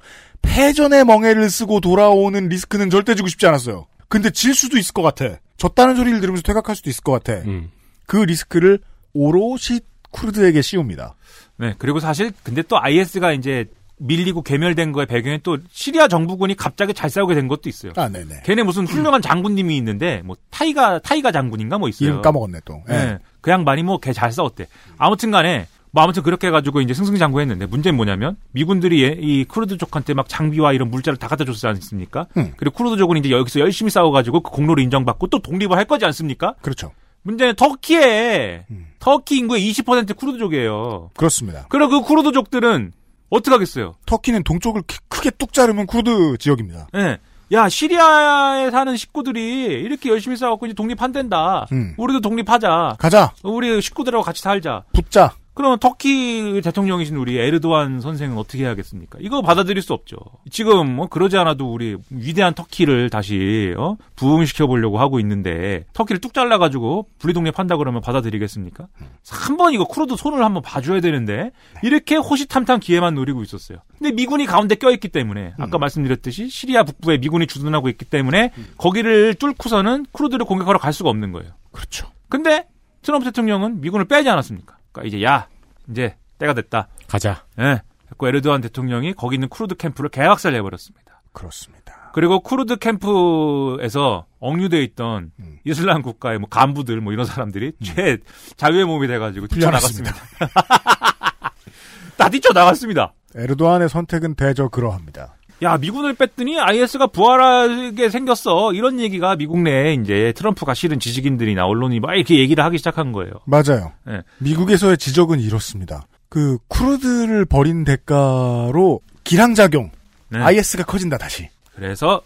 [0.47, 3.85] 패전의 멍해를 쓰고 돌아오는 리스크는 절대 지고 싶지 않았어요.
[4.07, 5.37] 근데 질 수도 있을 것 같아.
[5.57, 7.41] 졌다는 소리를 들으면서 퇴각할 수도 있을 것 같아.
[7.47, 7.71] 음.
[8.05, 8.79] 그 리스크를
[9.13, 9.81] 오롯이
[10.11, 11.15] 쿠르드에게 씌웁니다.
[11.57, 13.65] 네, 그리고 사실 근데 또 IS가 이제
[13.99, 17.91] 밀리고 괴멸된 거에 배경에 또 시리아 정부군이 갑자기 잘 싸우게 된 것도 있어요.
[17.95, 18.41] 아, 네네.
[18.45, 22.09] 걔네 무슨 훌륭한 장군님이 있는데 뭐 타이가 타이가 장군인가 뭐 있어요.
[22.09, 22.83] 이름 까먹었네 또.
[22.89, 22.93] 예.
[22.93, 23.17] 네.
[23.41, 24.67] 그 양반이 뭐 걔 잘 싸웠대.
[24.97, 30.27] 아무튼 간에 뭐 아무튼 그렇게 해가지고 이제 승승장구했는데 문제는 뭐냐면 미군들이 얘- 이 쿠르드족한테 막
[30.29, 32.27] 장비와 이런 물자를 다 갖다 줬지 않습니까?
[32.37, 32.53] 음.
[32.57, 36.53] 그리고 쿠르드족은 이제 여기서 열심히 싸워가지고 그 공로를 인정받고 또 독립을 할 거지 않습니까?
[36.61, 36.91] 그렇죠.
[37.23, 38.87] 문제는 터키에 음.
[38.99, 41.11] 터키 인구의 20% 쿠르드족이에요.
[41.15, 41.65] 그렇습니다.
[41.69, 42.91] 그럼 그 쿠르드족들은
[43.29, 43.95] 어떻게 하겠어요?
[44.05, 46.87] 터키는 동쪽을 키- 크게 뚝 자르면 쿠르드 지역입니다.
[46.95, 47.17] 예.
[47.53, 51.67] 야 시리아에 사는 식구들이 이렇게 열심히 싸워갖고 이제 독립한댄다.
[51.71, 51.93] 음.
[51.97, 52.95] 우리도 독립하자.
[52.99, 53.31] 가자.
[53.43, 54.83] 우리 식구들하고 같이 살자.
[54.93, 55.33] 붙자.
[55.57, 59.17] 그러면 터키 대통령이신 우리 에르도안 선생은 어떻게 해야겠습니까?
[59.19, 60.17] 이거 받아들일 수 없죠.
[60.51, 63.97] 지금 뭐 그러지 않아도 우리 위대한 터키를 다시 어?
[64.15, 68.85] 부흥시켜 보려고 하고 있는데 터키를 뚝 잘라 가지고 분리독립 한다 그러면 받아들이겠습니까?
[69.31, 71.49] 한번 이거 쿠르드 손을 한번 봐줘야 되는데
[71.81, 73.79] 이렇게 호시탐탐 기회만 노리고 있었어요.
[73.97, 80.05] 근데 미군이 가운데 껴있기 때문에 아까 말씀드렸듯이 시리아 북부에 미군이 주둔하고 있기 때문에 거기를 뚫고서는
[80.11, 81.49] 쿠르드를 공격하러 갈 수가 없는 거예요.
[81.71, 82.11] 그렇죠.
[82.29, 82.67] 근데
[83.01, 84.76] 트럼프 대통령은 미군을 빼지 않았습니까?
[84.97, 85.47] 그러니까 이제 야
[85.89, 86.87] 이제 때가 됐다.
[87.07, 87.45] 가자.
[87.59, 87.81] 예.
[88.17, 91.21] 그래서 에르도안 대통령이 거기 있는 쿠르드 캠프를 개박살 내버렸습니다.
[91.33, 92.11] 그렇습니다.
[92.13, 95.59] 그리고 쿠르드 캠프에서 억류돼 있던 음.
[95.65, 98.17] 이슬람 국가의 뭐 간부들 뭐 이런 사람들이 최
[98.55, 100.15] 자유의 몸이 돼가지고 뛰쳐나갔습니다.
[102.17, 103.13] 다 뛰쳐나갔습니다.
[103.35, 105.36] 에르도안의 선택은 대저 그러합니다.
[105.63, 111.99] 야 미군을 뺐더니 IS가 부활하게 생겼어 이런 얘기가 미국 내에 이제 트럼프가 싫은 지식인들이나 언론이
[111.99, 113.31] 막 이렇게 얘기를 하기 시작한 거예요.
[113.45, 113.91] 맞아요.
[114.07, 114.21] 예.
[114.37, 116.05] 미국에서의 지적은 이렇습니다.
[116.29, 119.91] 그 쿠르드를 버린 대가로 기량작용
[120.29, 120.39] 네.
[120.39, 121.49] IS가 커진다 다시.
[121.75, 122.21] 그래서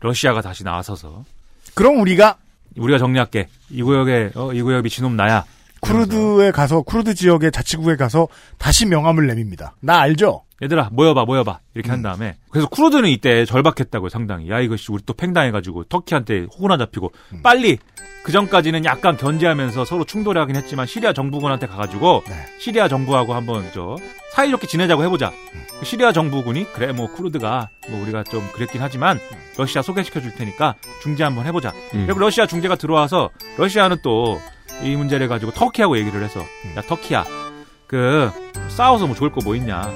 [0.00, 1.24] 러시아가 다시 나서서
[1.74, 2.36] 그럼 우리가
[2.76, 3.48] 우리가 정리할게.
[3.70, 5.44] 이 구역에 어, 이 구역 미친놈 나야.
[5.80, 8.28] 쿠르드에 가서 쿠르드 지역의 자치구에 가서
[8.58, 9.74] 다시 명함을 내밉니다.
[9.80, 10.42] 나 알죠?
[10.62, 11.60] 얘들아 모여봐 모여봐.
[11.74, 12.36] 이렇게 한 다음에.
[12.50, 14.50] 그래서 쿠르드는 이때 절박했다고요 상당히.
[14.50, 17.12] 야 이것이 우리 또 팽당해가지고 터키한테 호구나 잡히고.
[17.42, 17.78] 빨리!
[18.22, 22.22] 그 전까지는 약간 견제하면서 서로 충돌하긴 했지만 시리아 정부군한테 가가지고
[22.58, 23.96] 시리아 정부하고 한번 저
[24.34, 25.32] 사이좋게 지내자고 해보자.
[25.78, 29.18] 그 시리아 정부군이 그래 뭐 쿠르드가 뭐 우리가 좀 그랬긴 하지만
[29.56, 31.70] 러시아 소개시켜 줄 테니까 중재 한번 해보자.
[31.94, 32.04] 음.
[32.06, 34.38] 그리고 러시아 중재가 들어와서 러시아는 또
[34.82, 36.40] 이 문제를 가지고 터키하고 얘기를 해서
[36.74, 37.24] 야 터키야
[37.86, 38.30] 그
[38.68, 39.92] 싸워서 뭐 좋을 거 뭐 있냐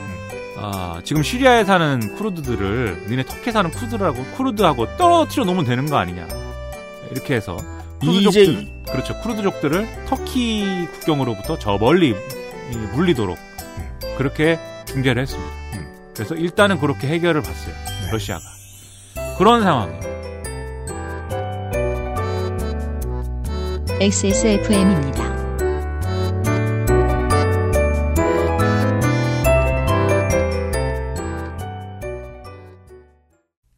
[0.57, 6.29] 아, 지금 시리아에 사는 쿠르드들을 니네 터키에 사는 쿠르드라고 쿠르드하고 떨어뜨려 놓으면 되는 거 아니냐
[7.11, 7.57] 이렇게 해서
[8.01, 13.37] 쿠르드족들 그렇죠 쿠르드족들을 터키 국경으로부터 저 멀리 이, 물리도록
[14.17, 15.53] 그렇게 중재를 했습니다.
[16.15, 17.75] 그래서 일단은 그렇게 해결을 봤어요
[18.13, 18.43] 러시아가
[19.37, 20.15] 그런 상황이에요.
[24.01, 25.34] XSFM입니다.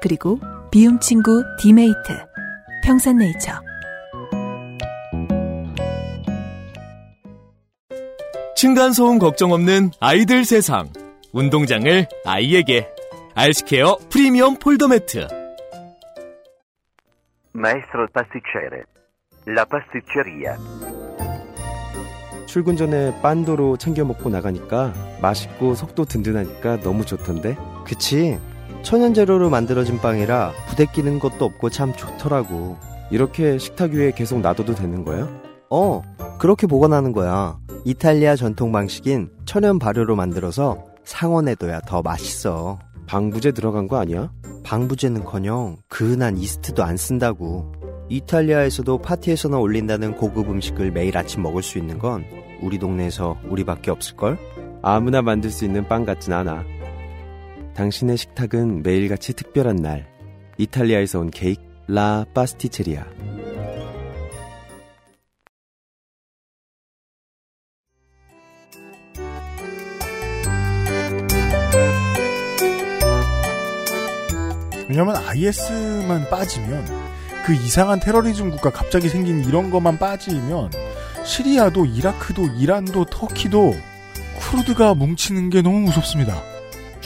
[0.00, 0.38] 그리고
[0.70, 2.12] 비움 친구 디메이트.
[2.84, 3.52] 평산네이처.
[8.56, 10.88] 층간소음 걱정 없는 아이들 세상.
[11.32, 12.88] 운동장을 아이에게.
[13.34, 15.28] 알스케어 프리미엄 폴더 매트.
[17.54, 18.82] Maestro pasticcere.
[19.48, 20.56] La pasticceria.
[22.46, 27.56] 출근 전에 pandoro 챙겨 먹고 나가니까 맛있고 속도 든든하니까 너무 좋던데.
[27.84, 28.38] 그치.
[28.86, 32.76] 천연 재료로 만들어진 빵이라 부대 끼는 것도 없고 참 좋더라고.
[33.10, 35.28] 이렇게 식탁 위에 계속 놔둬도 되는 거야?
[35.70, 36.02] 어,
[36.38, 37.58] 그렇게 보관하는 거야.
[37.84, 42.78] 이탈리아 전통 방식인 천연 발효로 만들어서 상온에둬야 더 맛있어.
[43.08, 44.30] 방부제 들어간 거 아니야?
[44.62, 47.72] 방부제는커녕 그은한 이스트도 안 쓴다고.
[48.08, 52.24] 이탈리아에서도 파티에서나 올린다는 고급 음식을 매일 아침 먹을 수 있는 건
[52.62, 54.38] 우리 동네에서 우리밖에 없을걸?
[54.80, 56.75] 아무나 만들 수 있는 빵 같진 않아.
[57.76, 60.08] 당신의 식탁은 매일같이 특별한 날.
[60.56, 63.04] 이탈리아에서 온 케이크 라 파스티체리아.
[74.88, 76.86] 왜냐면 IS만 빠지면
[77.44, 80.70] 그 이상한 테러리즘 국가 갑자기 생긴 이런 것만 빠지면
[81.26, 83.74] 시리아도 이라크도 이란도 터키도
[84.38, 86.55] 쿠르드가 뭉치는 게 너무 무섭습니다.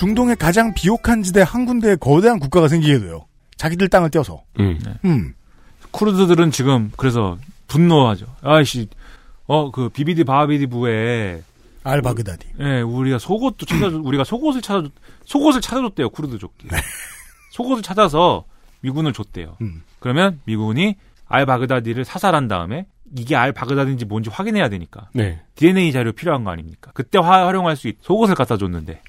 [0.00, 3.26] 중동의 가장 비옥한 지대 한 군데에 거대한 국가가 생기게 돼요.
[3.58, 4.42] 자기들 땅을 떼어서.
[4.58, 4.78] 음.
[5.04, 5.34] 음.
[5.90, 7.36] 쿠르드들은 지금 그래서
[7.68, 8.24] 분노하죠.
[8.42, 8.88] 아이씨,
[9.46, 11.42] 어 그 비비디 바비디 부에
[11.84, 12.46] 알바그다디.
[12.60, 14.88] 예, 우리가 속옷도 찾아 우리가 속옷을 찾아
[15.26, 16.68] 속옷을 찾아줬대요 쿠르드족이.
[17.50, 18.44] 속옷을 찾아서
[18.80, 19.58] 미군을 줬대요.
[19.60, 19.82] 음.
[19.98, 20.94] 그러면 미군이
[21.28, 22.86] 알바그다디를 사살한 다음에
[23.18, 25.40] 이게 알바그다디인지 뭔지 확인해야 되니까 네.
[25.56, 26.90] DNA 자료 필요한 거 아닙니까?
[26.94, 29.02] 그때 화- 활용할 수 있 속옷을 갖다 줬는데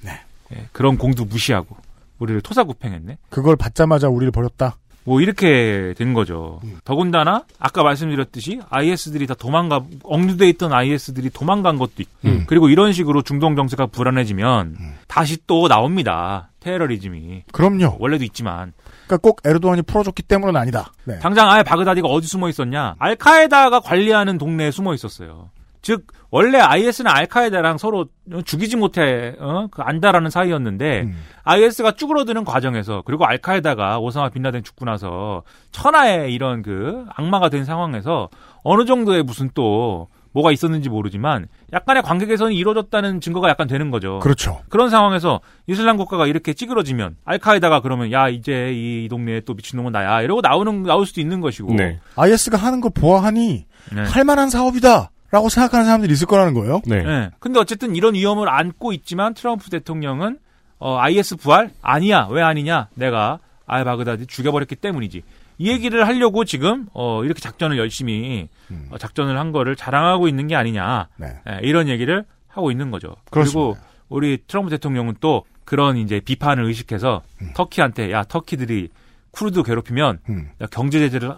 [0.53, 1.75] 예, 그런 공도 무시하고
[2.19, 3.17] 우리를 토사구팽했네.
[3.29, 4.77] 그걸 받자마자 우리를 버렸다.
[5.03, 6.61] 뭐 이렇게 된 거죠.
[6.83, 12.43] 더군다나 아까 말씀드렸듯이 IS들이 다 도망가 억류돼 있던 IS들이 도망간 것도 있고 음.
[12.47, 16.51] 그리고 이런 식으로 중동 정세가 불안해지면 다시 또 나옵니다.
[16.59, 17.45] 테러리즘이.
[17.51, 17.97] 그럼요.
[17.99, 18.73] 원래도 있지만
[19.07, 20.93] 그러니까 꼭 에르도안이 풀어줬기 때문은 아니다.
[21.05, 21.17] 네.
[21.19, 22.95] 당장 아예 바그다디가 어디 숨어 있었냐?
[22.99, 25.49] 알카에다가 관리하는 동네에 숨어 있었어요.
[25.81, 28.05] 즉 원래 IS는 알카에다랑 서로
[28.45, 29.67] 죽이지 못해 어?
[29.71, 31.17] 그 안다라는 사이였는데 음.
[31.43, 38.29] IS가 쭈그러드는 과정에서 그리고 알카에다가 오사마 빈라덴 죽고 나서 천하의 이런 그 악마가 된 상황에서
[38.63, 44.19] 어느 정도의 무슨 또 뭐가 있었는지 모르지만 약간의 관계 개선이 이루어졌다는 증거가 약간 되는 거죠.
[44.19, 44.61] 그렇죠.
[44.69, 50.21] 그런 상황에서 이슬람 국가가 이렇게 찌그러지면 알카에다가 그러면 야 이제 이 동네에 또 미친놈은 나야
[50.21, 51.99] 이러고 나오는 나올 수도 있는 것이고 네.
[52.15, 54.01] IS가 하는 걸 보아하니 네.
[54.03, 55.09] 할 만한 사업이다.
[55.31, 56.81] 라고 생각하는 사람들이 있을 거라는 거예요.
[56.85, 56.97] 네.
[56.97, 57.29] 예.
[57.39, 60.37] 근데 어쨌든 이런 위험을 안고 있지만 트럼프 대통령은
[60.77, 62.27] 어, IS 부활 아니야.
[62.29, 62.89] 왜 아니냐?
[62.95, 65.23] 내가 알 바그다디 죽여버렸기 때문이지.
[65.57, 68.49] 이 얘기를 하려고 지금 어, 이렇게 작전을 열심히
[68.89, 71.07] 어, 작전을 한 거를 자랑하고 있는 게 아니냐.
[71.17, 71.27] 네.
[71.49, 73.15] 예, 이런 얘기를 하고 있는 거죠.
[73.29, 73.59] 그렇습니다.
[73.59, 73.77] 그리고
[74.09, 77.21] 우리 트럼프 대통령은 또 그런 이제 비판을 의식해서
[77.55, 78.89] 터키한테 야 터키들이
[79.31, 80.49] 쿠르드 괴롭히면 음.
[80.61, 81.33] 야, 경제 제재를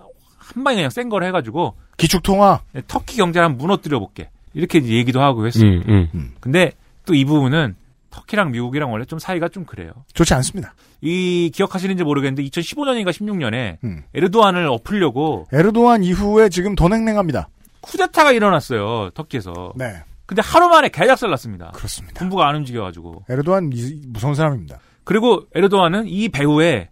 [0.53, 2.61] 한 방에 그냥 센 걸 해가지고 기축통화.
[2.75, 4.29] 예, 터키 경제를 한번 무너뜨려 볼게.
[4.53, 5.63] 이렇게 이제 얘기도 하고 했어요.
[5.87, 6.31] 음, 음.
[6.39, 6.71] 근데
[7.05, 7.75] 또 이 부분은
[8.11, 9.91] 터키랑 미국이랑 원래 좀 사이가 좀 그래요.
[10.13, 10.75] 좋지 않습니다.
[11.01, 14.03] 이 기억하시는지 모르겠는데 2015년인가 16년에 음.
[14.13, 17.49] 에르도안을 엎으려고 에르도안 이후에 지금 더 냉랭합니다.
[17.81, 19.09] 쿠데타가 일어났어요.
[19.15, 19.73] 터키에서.
[19.75, 19.95] 네.
[20.27, 21.71] 근데 하루 만에 개작살 났습니다.
[21.73, 22.17] 그렇습니다.
[22.19, 23.23] 군부가 안 움직여가지고.
[23.27, 24.79] 에르도안 이- 무서운 사람입니다.
[25.03, 26.89] 그리고 에르도안은 이 배후에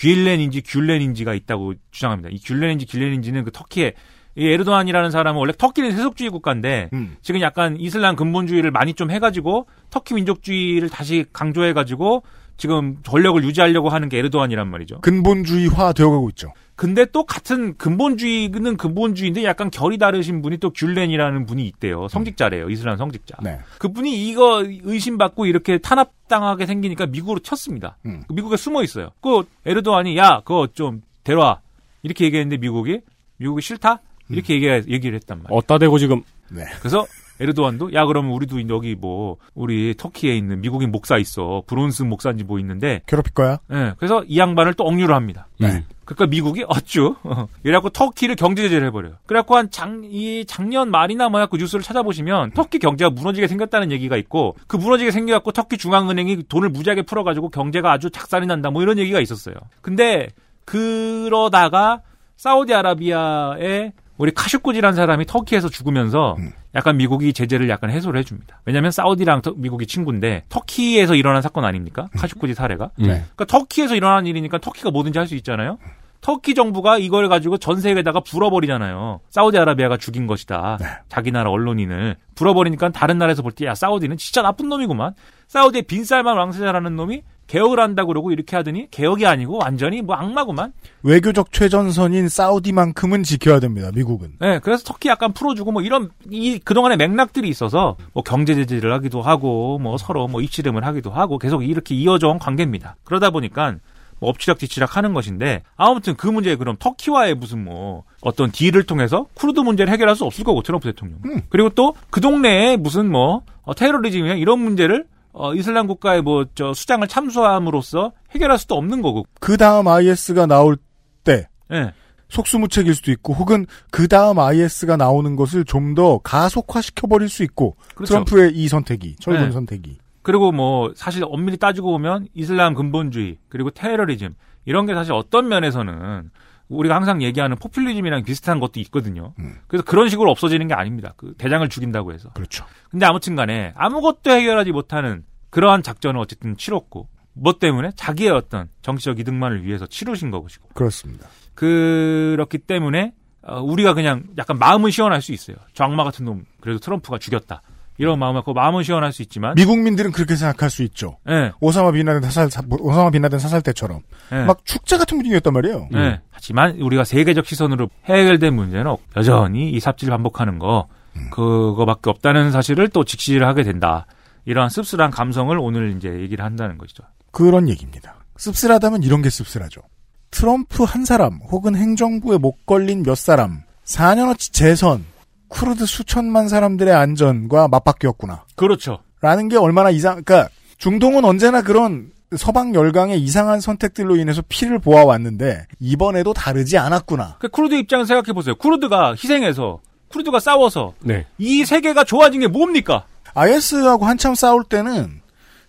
[0.00, 2.30] 귤렌인지 귤렌인지가 있다고 주장합니다.
[2.32, 3.94] 이 귤렌인지 귤렌인지는 그 터키의
[4.36, 7.16] 이 에르도안이라는 사람은 원래 터키는 세속주의 국가인데 음.
[7.20, 12.22] 지금 약간 이슬람 근본주의를 많이 좀 해가지고 터키 민족주의를 다시 강조해가지고
[12.60, 15.00] 지금 전력을 유지하려고 하는 게 에르도안이란 말이죠.
[15.00, 16.52] 근본주의화 되어가고 있죠.
[16.76, 22.06] 근데 또 같은 근본주의는 근본주의인데 약간 결이 다르신 분이 또 귤렌이라는 분이 있대요.
[22.08, 22.68] 성직자래요.
[22.68, 23.38] 이슬람 성직자.
[23.42, 23.60] 네.
[23.78, 27.96] 그분이 이거 의심받고 이렇게 탄압당하게 생기니까 미국으로 쳤습니다.
[28.04, 28.24] 음.
[28.28, 29.08] 미국에 숨어 있어요.
[29.22, 31.60] 그 에르도안이 야 그거 좀 데려와
[32.02, 33.00] 이렇게 얘기했는데 미국이
[33.38, 35.58] 미국이 싫다 이렇게 얘기 얘기를 했단 말이에요.
[35.58, 36.64] 어따 대고 지금 네.
[36.80, 37.06] 그래서
[37.40, 42.58] 에르도안도 야 그러면 우리도 여기 뭐 우리 터키에 있는 미국인 목사 있어 브론스 목사인지 뭐
[42.58, 43.58] 있는데 괴롭힐 거야.
[43.72, 45.48] 예 그래서 이 양반을 또 억류를 합니다.
[45.58, 45.84] 네.
[46.04, 47.16] 그러니까 미국이 어쭈
[47.64, 49.14] 이래갖고 터키를 경제 제재를 해버려요.
[49.26, 54.76] 그래갖고 한작이 작년 말이나 뭐야 그 뉴스를 찾아보시면 터키 경제가 무너지게 생겼다는 얘기가 있고 그
[54.76, 59.54] 무너지게 생겨갖고 터키 중앙은행이 돈을 무지하게 풀어가지고 경제가 아주 작살이 난다 뭐 이런 얘기가 있었어요.
[59.80, 60.28] 근데
[60.64, 62.02] 그러다가
[62.36, 66.36] 사우디아라비아의 우리 카슈쿠지라는 사람이 터키에서 죽으면서
[66.74, 68.60] 약간 미국이 제재를 약간 해소를 해줍니다.
[68.66, 72.08] 왜냐하면 사우디랑 터- 미국이 친구인데 터키에서 일어난 사건 아닙니까?
[72.18, 72.90] 카슈쿠지 사례가.
[72.96, 73.06] 네.
[73.06, 75.78] 그러니까 터키에서 일어난 일이니까 터키가 뭐든지 할 수 있잖아요.
[76.20, 79.20] 터키 정부가 이걸 가지고 전 세계에다가 불어버리잖아요.
[79.30, 80.76] 사우디아라비아가 죽인 것이다.
[81.08, 85.14] 자기 나라 언론인을 불어버리니까 다른 나라에서 볼 때 야 사우디는 진짜 나쁜 놈이구만.
[85.48, 90.72] 사우디의 빈살만 왕세자라는 놈이 개혁을 한다고 그러고 이렇게 하더니 개혁이 아니고 완전히 뭐 악마구만.
[91.02, 93.90] 외교적 최전선인 사우디만큼은 지켜야 됩니다.
[93.92, 94.34] 미국은.
[94.38, 99.20] 네, 그래서 터키 약간 풀어주고 뭐 이런 이 그동안의 맥락들이 있어서 뭐 경제 제재를 하기도
[99.20, 102.94] 하고 뭐 서로 뭐 입씨름을 하기도 하고 계속 이렇게 이어져 온 관계입니다.
[103.02, 103.74] 그러다 보니까
[104.20, 109.26] 뭐 엎치락 뒤치락 하는 것인데 아무튼 그 문제 그럼 터키와의 무슨 뭐 어떤 딜을 통해서
[109.34, 111.18] 쿠르드 문제를 해결할 수 없을 거고 트럼프 대통령.
[111.24, 111.40] 음.
[111.48, 116.74] 그리고 또 그 동네에 무슨 뭐 어, 테러리즘이나 이런 문제를 어, 이슬람 국가의 뭐 저
[116.74, 119.24] 수장을 참수함으로써 해결할 수도 없는 거고.
[119.40, 120.76] 그 다음 IS가 나올
[121.24, 121.92] 때 예.
[122.28, 127.76] 속수무책일 수도 있고 혹은 그 다음 IS가 나오는 것을 좀 더 가속화시켜 버릴 수 있고
[127.94, 128.12] 그렇죠.
[128.12, 129.50] 트럼프의 이 선택이 철분 네.
[129.52, 134.34] 선택이 그리고 뭐 사실 엄밀히 따지고 보면 이슬람 근본주의 그리고 테러리즘
[134.66, 136.30] 이런 게 사실 어떤 면에서는
[136.70, 139.34] 우리가 항상 얘기하는 포퓰리즘이랑 비슷한 것도 있거든요.
[139.66, 141.12] 그래서 그런 식으로 없어지는 게 아닙니다.
[141.16, 142.30] 그 대장을 죽인다고 해서.
[142.32, 142.64] 그렇죠.
[142.90, 149.18] 근데 아무튼 간에 아무것도 해결하지 못하는 그러한 작전을 어쨌든 치렀고 뭐 때문에 자기의 어떤 정치적
[149.18, 151.28] 이득만을 위해서 치르신 것이고 그렇습니다.
[151.54, 155.56] 그렇기 때문에 어, 우리가 그냥 약간 마음은 시원할 수 있어요.
[155.72, 157.62] 저 악마 같은 놈 그래도 트럼프가 죽였다.
[158.00, 161.18] 이런 마음을 갖고 마음은 시원할 수 있지만 미국민들은 그렇게 생각할 수 있죠.
[161.26, 161.52] 네.
[161.60, 164.44] 오사마 빈라덴 사살 사- 오사마 빈라덴 사살 때처럼 네.
[164.46, 165.88] 막 축제 같은 분위기였단 말이에요.
[165.92, 166.20] 네.
[166.30, 170.88] 하지만 우리가 세계적 시선으로 해결된 문제는 여전히 이 삽질 반복하는 거
[171.30, 174.06] 그거밖에 없다는 사실을 또 직시를 하게 된다.
[174.46, 177.02] 이러한 씁쓸한 감성을 오늘 이제 얘기를 한다는 것이죠.
[177.30, 178.14] 그런 얘기입니다.
[178.36, 179.82] 씁쓸하다면 이런 게 씁쓸하죠.
[180.30, 185.04] 트럼프 한 사람 혹은 행정부에 못 걸린 몇 사람 4년어치 재선
[185.50, 188.44] 쿠르드 수천만 사람들의 안전과 맞바뀌었구나.
[188.56, 189.00] 그렇죠.
[189.20, 190.48] 라는 게 얼마나 이상, 그러니까
[190.78, 197.36] 중동은 언제나 그런 서방 열강의 이상한 선택들로 인해서 피를 보아왔는데 이번에도 다르지 않았구나.
[197.40, 198.54] 그 쿠르드 입장을 생각해 보세요.
[198.54, 201.26] 쿠르드가 희생해서 쿠르드가 싸워서 네.
[201.38, 203.04] 이 세계가 좋아진 게 뭡니까?
[203.34, 205.20] IS하고 한참 싸울 때는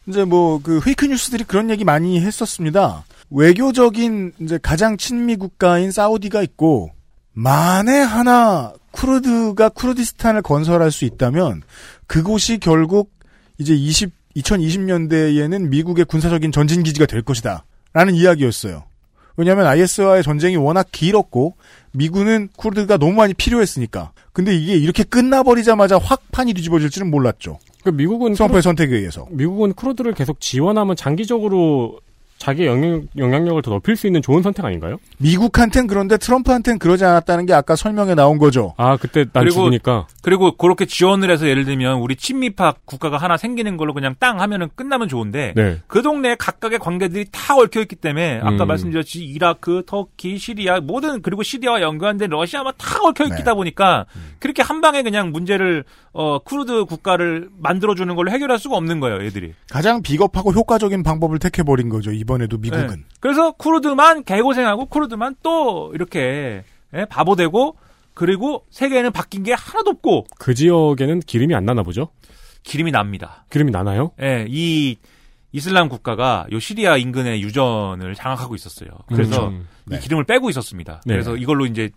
[0.07, 3.03] 이제 뭐그 페이크 뉴스들이 그런 얘기 많이 했었습니다.
[3.31, 6.91] 외교적인 이제 가장 친미 국가인 사우디가 있고
[7.33, 11.63] 만에 하나 쿠르드가 쿠르디스탄을 건설할 수 있다면
[12.07, 13.11] 그곳이 결국
[13.57, 17.65] 이제 20 2020년대에는 미국의 군사적인 전진 기지가 될 것이다.
[17.93, 18.83] 라는 이야기였어요.
[19.37, 21.55] 왜냐하면 IS와의 전쟁이 워낙 길었고
[21.93, 24.11] 미군은 쿠르드가 너무 많이 필요했으니까.
[24.33, 27.59] 근데 이게 이렇게 끝나버리자마자 확 판이 뒤집어질지는 몰랐죠.
[27.83, 29.27] 그 미국은 트럼프의 선택에 의해서.
[29.31, 31.99] 미국은 쿠르드를 계속 지원하면 장기적으로
[32.41, 34.97] 자기 영향, 영향력을 더 높일 수 있는 좋은 선택 아닌가요?
[35.19, 38.73] 미국한텐 그런데 트럼프한텐 그러지 않았다는 게 아까 설명에 나온 거죠.
[38.77, 43.37] 아 그때 난 그리고- 죽으니까 그리고 그렇게 지원을 해서 예를 들면 우리 친미파 국가가 하나
[43.37, 45.77] 생기는 걸로 그냥 땅 하면은 끝나면 좋은데 네.
[45.85, 48.67] 그 동네에 각각의 관계들이 다 얽혀 있기 때문에 아까 음.
[48.69, 53.35] 말씀드렸듯이 이라크, 터키, 시리아 모든 그리고 시리아와 연관된 러시아만 다 얽혀 네.
[53.39, 54.31] 있다 보니까 음.
[54.39, 55.83] 그렇게 한 방에 그냥 문제를
[56.13, 59.53] 어 쿠르드 국가를 만들어 주는 걸로 해결할 수가 없는 거예요, 얘들이.
[59.69, 62.11] 가장 비겁하고 효과적인 방법을 택해버린 거죠.
[62.11, 62.87] 이번에도 미국은.
[62.87, 62.95] 네.
[63.19, 67.77] 그래서 쿠르드만 개고생하고 쿠르드만 또 이렇게 예, 바보 되고
[68.13, 72.09] 그리고 세계에는 바뀐 게 하나도 없고 그 지역에는 기름이 안 나나 보죠?
[72.63, 73.45] 기름이 납니다.
[73.49, 74.11] 기름이 나나요?
[74.21, 74.97] 예, 이
[75.53, 78.89] 이슬람 국가가 요 시리아 인근의 유전을 장악하고 있었어요.
[79.07, 81.01] 그래서 음, 이 기름을 빼고 있었습니다.
[81.05, 81.13] 네.
[81.13, 81.89] 그래서 이걸로 이제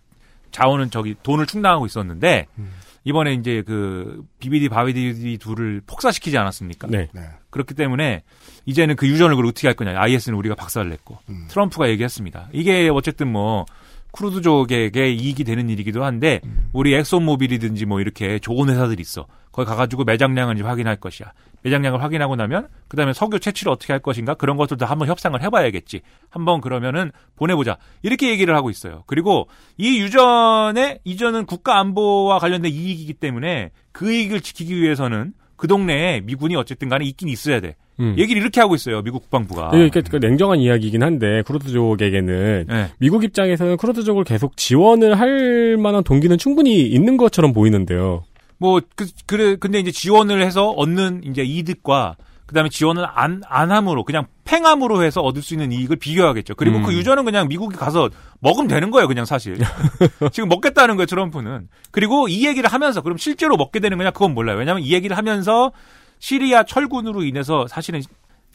[0.51, 2.71] 자원은 저기 돈을 충당하고 있었는데 음.
[3.05, 6.87] 이번에 이제 그 비비디 바비디 둘을 폭사시키지 않았습니까?
[6.87, 7.07] 네.
[7.51, 8.23] 그렇기 때문에
[8.65, 9.93] 이제는 그 유전을 그걸 어떻게 할 거냐.
[9.97, 11.45] IS는 우리가 박살을 냈고 음.
[11.47, 12.49] 트럼프가 얘기했습니다.
[12.51, 13.65] 이게 어쨌든 뭐
[14.11, 16.69] 크루드족에게 이익이 되는 일이기도 한데 음.
[16.73, 19.27] 우리 엑소모빌이든지 뭐 이렇게 좋은 회사들이 있어.
[19.51, 21.31] 거기 가가지고 매장량을 이제 확인할 것이야.
[21.65, 26.01] 매장량을 확인하고 나면 그다음에 석유 채취를 어떻게 할 것인가 그런 것들도 한번 협상을 해봐야겠지.
[26.29, 27.77] 한번 그러면은 보내보자.
[28.03, 29.03] 이렇게 얘기를 하고 있어요.
[29.07, 29.47] 그리고
[29.77, 36.55] 이 유전의 이전은 국가 안보와 관련된 이익이기 때문에 그 이익을 지키기 위해서는 그 동네에 미군이
[36.55, 37.75] 어쨌든 간에 있긴 있어야 돼.
[37.99, 38.15] 음.
[38.17, 39.01] 얘기를 이렇게 하고 있어요.
[39.01, 39.71] 미국 국방부가.
[39.73, 42.87] 이게 이렇게 그 냉정한 이야기이긴 한데 쿠르드족에게는 네.
[42.99, 48.23] 미국 입장에서는 쿠르드족을 계속 지원을 할 만한 동기는 충분히 있는 것처럼 보이는데요.
[48.57, 54.03] 뭐, 그, 그래, 근데 이제 지원을 해서 얻는 이제 이득과 그다음에 지원을 안, 안 함으로
[54.03, 56.53] 그냥 팽함으로 해서 얻을 수 있는 이익을 비교하겠죠.
[56.55, 56.83] 그리고 음.
[56.83, 59.57] 그 유저는 그냥 미국에 가서 먹으면 되는 거예요, 그냥 사실.
[60.31, 61.67] 지금 먹겠다는 거예요, 트럼프는.
[61.91, 64.57] 그리고 이 얘기를 하면서 그럼 실제로 먹게 되는 거냐 그건 몰라요.
[64.57, 65.71] 왜냐하면 이 얘기를 하면서
[66.19, 68.01] 시리아 철군으로 인해서 사실은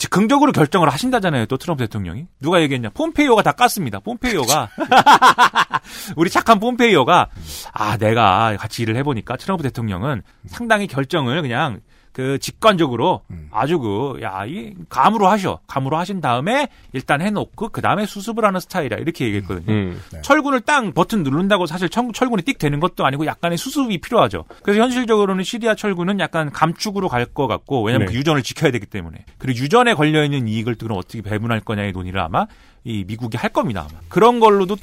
[0.08, 2.26] 긍정적으로 결정을 하신다잖아요, 또 트럼프 대통령이.
[2.40, 2.90] 누가 얘기했냐?
[2.90, 4.02] 폼페이오가 다 깠습니다.
[4.02, 4.70] 폼페이오가.
[6.16, 7.28] 우리 착한 폼페이오가,
[7.72, 11.80] 아, 내가 같이 일을 해보니까 트럼프 대통령은 상당히 결정을 그냥
[12.20, 13.48] 그그 직관적으로 음.
[13.50, 15.58] 아주 그, 야, 이, 감으로 하셔.
[15.66, 18.98] 감으로 하신 다음에 일단 해놓고 그 다음에 수습을 하는 스타일이야.
[18.98, 19.72] 이렇게 얘기했거든요.
[19.72, 20.00] 음.
[20.12, 20.20] 네.
[20.22, 24.44] 철군을 땅 버튼 누른다고 사실 청- 철군이 띡 되는 것도 아니고 약간의 수습이 필요하죠.
[24.62, 28.12] 그래서 현실적으로는 시리아 철군은 약간 감축으로 갈 것 같고 왜냐면 네.
[28.12, 31.92] 그 유전을 지켜야 되기 때문에 그리고 유전에 걸려 있는 이익을 또 그럼 어떻게 배분할 거냐의
[31.92, 32.46] 논의를 아마
[32.82, 33.86] 이 미국이 할 겁니다.
[33.88, 34.00] 아마.
[34.08, 34.76] 그런 걸로도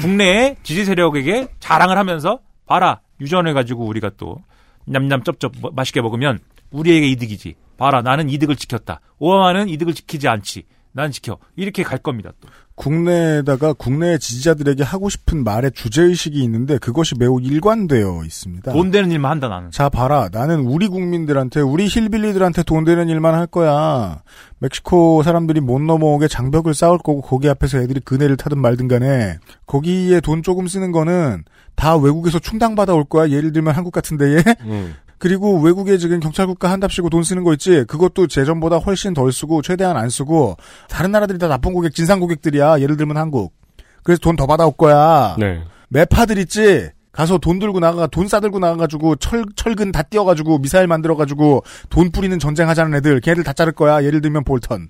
[0.00, 4.38] 국내의 지지 세력에게 자랑을 하면서 봐라 유전을 가지고 우리가 또
[4.86, 6.38] 냠냠 쩝쩝 뭐- 맛있게 먹으면
[6.72, 7.54] 우리에게 이득이지.
[7.76, 9.00] 봐라 나는 이득을 지켰다.
[9.18, 10.64] 오바마는 이득을 지키지 않지.
[10.94, 11.38] 난 지켜.
[11.56, 12.32] 이렇게 갈 겁니다.
[12.40, 12.48] 또.
[12.74, 18.72] 국내에다가 국내 지지자들에게 하고 싶은 말의 주제의식이 있는데 그것이 매우 일관되어 있습니다.
[18.72, 19.70] 돈 되는 일만 한다 나는.
[19.70, 20.28] 자, 봐라.
[20.32, 24.22] 나는 우리 국민들한테, 우리 힐빌리들한테 돈 되는 일만 할 거야.
[24.58, 30.20] 멕시코 사람들이 못 넘어오게 장벽을 쌓을 거고, 거기 앞에서 애들이 그네를 타든 말든 간에, 거기에
[30.20, 31.44] 돈 조금 쓰는 거는
[31.74, 33.30] 다 외국에서 충당받아 올 거야.
[33.30, 34.42] 예를 들면 한국 같은 데에.
[34.62, 34.94] 음.
[35.22, 37.84] 그리고 외국에 지금 경찰 국가 한답시고 돈 쓰는 거 있지?
[37.86, 40.56] 그것도 재전보다 훨씬 덜 쓰고, 최대한 안 쓰고,
[40.88, 42.80] 다른 나라들이 다 나쁜 고객, 진상 고객들이야.
[42.80, 43.54] 예를 들면 한국.
[44.02, 45.36] 그래서 돈 더 받아올 거야.
[45.38, 45.62] 네.
[45.90, 46.90] 매파들 있지?
[47.12, 52.36] 가서 돈 들고 나가, 돈 싸들고 나가가지고, 철, 철근 다 띄워가지고, 미사일 만들어가지고, 돈 뿌리는
[52.40, 54.02] 전쟁 하자는 애들, 걔네들 다 자를 거야.
[54.02, 54.88] 예를 들면 볼턴.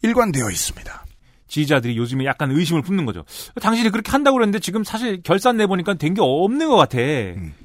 [0.00, 1.04] 일관되어 있습니다.
[1.48, 3.24] 지지자들이 요즘에 약간 의심을 품는 거죠.
[3.60, 6.98] 당신이 그렇게 한다고 그랬는데 지금 사실 결산 내보니까 된 게 없는 것 같아.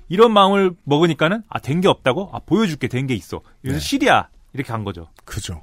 [0.09, 2.29] 이런 마음을 먹으니까는 아, 된 게 없다고?
[2.33, 2.87] 아, 보여줄게.
[2.87, 3.41] 된 게 있어.
[3.61, 4.27] 그래서 시리아.
[4.53, 5.07] 이렇게 간 거죠.
[5.25, 5.61] 그죠.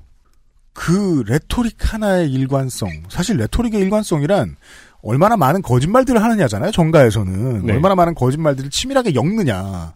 [0.73, 2.89] 그 레토릭 하나의 일관성.
[3.09, 4.57] 사실 레토릭의 일관성이란
[5.03, 6.71] 얼마나 많은 거짓말들을 하느냐잖아요.
[6.71, 7.67] 정가에서는.
[7.67, 7.73] 네.
[7.73, 9.95] 얼마나 많은 거짓말들을 치밀하게 엮느냐.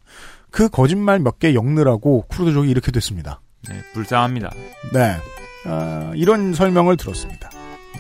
[0.51, 3.41] 그 거짓말 몇 개 엮느라고 쿠르드족이 이렇게 됐습니다.
[3.69, 4.51] 네, 불쌍합니다.
[4.93, 5.17] 네.
[5.65, 7.49] 아, 이런 설명을 들었습니다.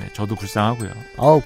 [0.02, 0.90] 네, 저도 불쌍하고요.
[1.18, 1.42] 아우,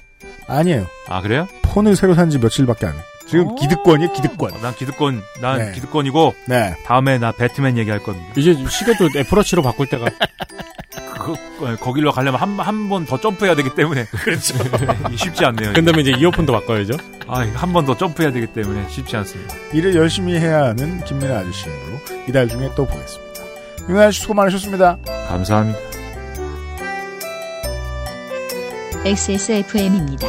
[0.47, 0.87] 아니에요.
[1.07, 1.47] 아, 그래요?
[1.63, 2.97] 폰을 새로 산 지 며칠밖에 안 해.
[3.27, 4.53] 지금 기득권이에요, 기득권.
[4.53, 5.71] 어, 난 기득권, 난 네.
[5.73, 6.75] 기득권이고 네.
[6.85, 8.27] 다음에 나 배트맨 얘기할 겁니다.
[8.37, 10.05] 이제 시계도 애플워치로 바꿀 때가
[11.19, 11.33] 그,
[11.65, 14.55] 어, 거길로 가려면 한 한 번 더 점프해야 되기 때문에 그렇죠.
[15.17, 15.73] 쉽지 않네요.
[15.73, 16.93] 그 다음에 이제 이어폰도 바꿔야죠.
[17.27, 19.53] 아, 한 번 더 점프해야 되기 때문에 쉽지 않습니다.
[19.73, 21.73] 일을 열심히 해야 하는 김민아 아저씨로
[22.29, 23.41] 이달 중에 또 보겠습니다.
[23.87, 24.97] 김민아 아저씨 수고 많으셨습니다.
[25.27, 25.79] 감사합니다.
[29.07, 30.27] XSFM입니다.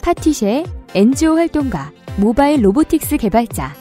[0.00, 0.64] 파티쉐
[0.94, 3.74] NGO 활동가, 모바일 robotics 개발자.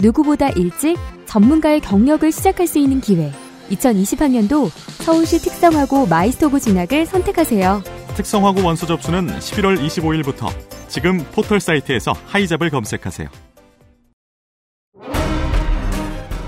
[0.00, 3.30] 누구보다 일찍 전문가의 경력을 시작할 수 있는 기회.
[3.70, 4.68] 2020학년도
[5.04, 7.84] 서울시 특성화고 마이스터고 진학을 선택하세요.
[8.16, 13.26] 특성화고 원서 접수는 11월 25일부터 지금 포털 사이트에서 하이잡을 검색하세요.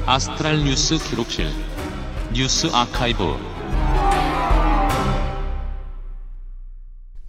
[0.04, 1.46] 아스트랄 뉴스 기록실
[2.34, 3.24] 뉴스 아카이브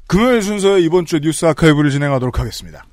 [0.07, 2.83] 금요일 순서에 이번 주 뉴스 아카이브를 진행하도록 하겠습니다.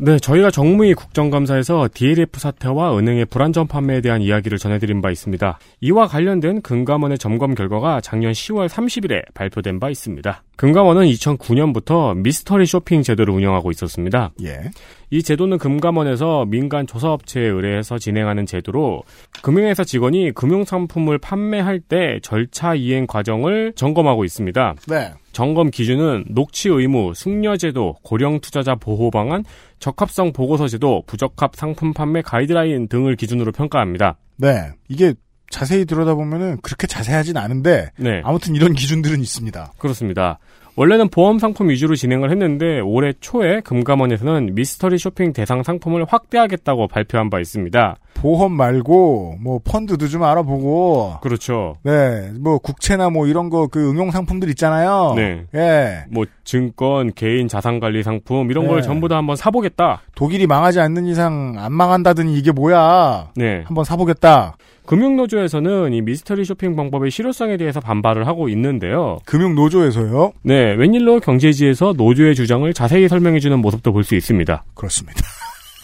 [0.00, 5.58] 네, 저희가 정무위 국정감사에서 DLF 사태와 은행의 불안전 판매에 대한 이야기를 전해드린 바 있습니다.
[5.80, 10.44] 이와 관련된 금감원의 점검 결과가 작년 10월 30일에 발표된 바 있습니다.
[10.54, 14.30] 금감원은 2009년부터 미스터리 쇼핑 제도를 운영하고 있었습니다.
[14.44, 14.70] 예.
[15.10, 19.02] 이 제도는 금감원에서 민간 조사업체에 의뢰해서 진행하는 제도로
[19.42, 24.74] 금융회사 직원이 금융상품을 판매할 때 절차 이행 과정을 점검하고 있습니다.
[24.88, 25.12] 네.
[25.32, 29.44] 점검 기준은 녹취 의무, 숙려제도, 고령 투자자 보호 방안,
[29.78, 34.18] 적합성 보고서 제도, 부적합 상품 판매 가이드라인 등을 기준으로 평가합니다.
[34.36, 34.70] 네.
[34.88, 35.14] 이게
[35.50, 38.20] 자세히 들여다보면은 그렇게 자세하진 않은데 네.
[38.24, 39.72] 아무튼 이런 기준들은 있습니다.
[39.78, 40.38] 그렇습니다.
[40.78, 47.30] 원래는 보험 상품 위주로 진행을 했는데 올해 초에 금감원에서는 미스터리 쇼핑 대상 상품을 확대하겠다고 발표한
[47.30, 47.96] 바 있습니다.
[48.14, 51.76] 보험 말고 뭐 펀드도 좀 알아보고 그렇죠.
[51.84, 52.30] 네.
[52.40, 55.14] 뭐 국채나 뭐 이런 거 그 응용 상품들 있잖아요.
[55.16, 55.44] 네.
[55.54, 56.04] 예.
[56.10, 58.70] 뭐 증권, 개인 자산 관리 상품 이런 네.
[58.70, 60.02] 걸 전부 다 한번 사보겠다.
[60.14, 63.30] 독일이 망하지 않는 이상 안 망한다더니 이게 뭐야?
[63.36, 63.62] 네.
[63.66, 64.56] 한번 사보겠다.
[64.88, 69.18] 금융노조에서는 이 미스터리 쇼핑 방법의 실효성에 대해서 반발을 하고 있는데요.
[69.26, 70.32] 금융노조에서요?
[70.44, 74.64] 네, 웬일로 경제지에서 노조의 주장을 자세히 설명해주는 모습도 볼 수 있습니다.
[74.74, 75.20] 그렇습니다.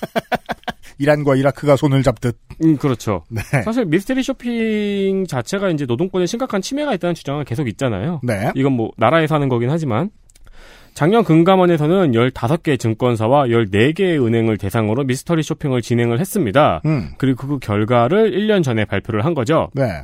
[0.99, 2.39] 이란과 이라크가 손을 잡듯.
[2.63, 3.25] 음, 그렇죠.
[3.29, 3.43] 네.
[3.63, 8.21] 사실 미스터리 쇼핑 자체가 이제 노동권에 심각한 침해가 있다는 주장은 계속 있잖아요.
[8.23, 8.53] 네.
[8.55, 10.09] 이건 뭐 나라에서 하는 거긴 하지만
[10.95, 16.81] 작년 금감원에서는 15개 증권사와 14개의 은행을 대상으로 미스터리 쇼핑을 진행을 했습니다.
[16.87, 17.11] 음.
[17.19, 19.71] 그리고 그 결과를 1년 전에 발표를 한 거죠.
[19.75, 20.03] 네.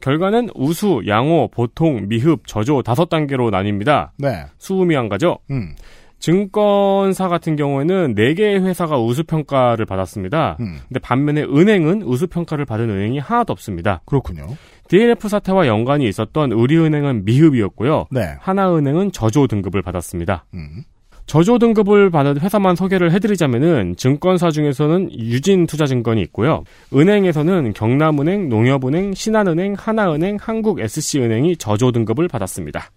[0.00, 4.10] 결과는 우수, 양호, 보통, 미흡, 저조 다섯 단계로 나뉩니다.
[4.18, 4.44] 네.
[4.58, 5.38] 수음이 한 가죠.
[5.50, 5.74] 음.
[6.18, 10.56] 증권사 같은 경우에는 4개의 회사가 우수평가를 받았습니다.
[10.60, 10.78] 음.
[10.88, 14.02] 근데 반면에 은행은 우수평가를 받은 은행이 하나도 없습니다.
[14.04, 14.46] 그렇군요.
[14.88, 18.06] DLF 사태와 연관이 있었던 우리은행은 미흡이었고요.
[18.10, 18.36] 네.
[18.40, 20.46] 하나은행은 저조 등급을 받았습니다.
[20.54, 20.84] 음.
[21.26, 26.62] 저조 등급을 받은 회사만 소개를 해드리자면은 증권사 중에서는 유진 투자 증권이 있고요.
[26.94, 32.90] 은행에서는 경남은행, 농협은행, 신한은행, 하나은행, 한국SC은행이 저조 등급을 받았습니다.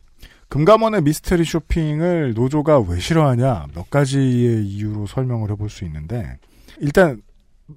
[0.49, 6.37] 금감원의 미스테리 쇼핑을 노조가 왜 싫어하냐 몇 가지의 이유로 설명을 해볼 수 있는데
[6.79, 7.21] 일단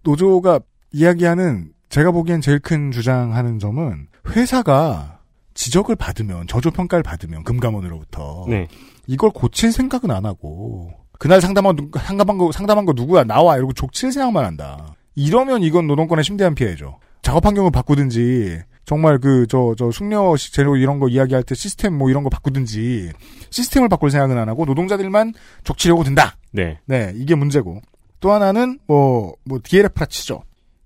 [0.02, 0.60] 노조가
[0.92, 5.18] 이야기하는 제가 보기엔 제일 큰 주장하는 점은 회사가
[5.52, 8.66] 지적을 받으면 저조평가를 받으면 금감원으로부터 네.
[9.06, 13.74] 이걸 고칠 생각은 안 하고 그날 상담한 누- 상담한 거 상담한 거 누구야 나와 이러고
[13.74, 14.94] 족칠 생각만 한다.
[15.14, 16.98] 이러면 이건 노동권의 심대한 피해죠.
[17.20, 21.92] 작업 환경을 바꾸든지 정말 그 저 저 숙려 시- 재료 이런 거 이야기할 때 시스템
[21.98, 23.12] 뭐 이런 거 바꾸든지
[23.50, 26.36] 시스템을 바꿀 생각은 안 하고 노동자들만 족치려고 든다.
[26.52, 26.78] 네.
[26.86, 27.82] 네, 이게 문제고.
[28.20, 30.42] 또 하나는 뭐, 뭐, DLF라 치죠.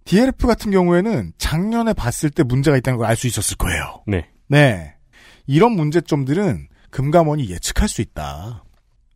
[0.06, 4.02] DLF 같은 경우에는 작년에 봤을 때 문제가 있다는 걸 알 수 있었을 거예요.
[4.06, 4.28] 네.
[4.48, 4.94] 네.
[5.46, 8.64] 이런 문제점들은 금감원이 예측할 수 있다.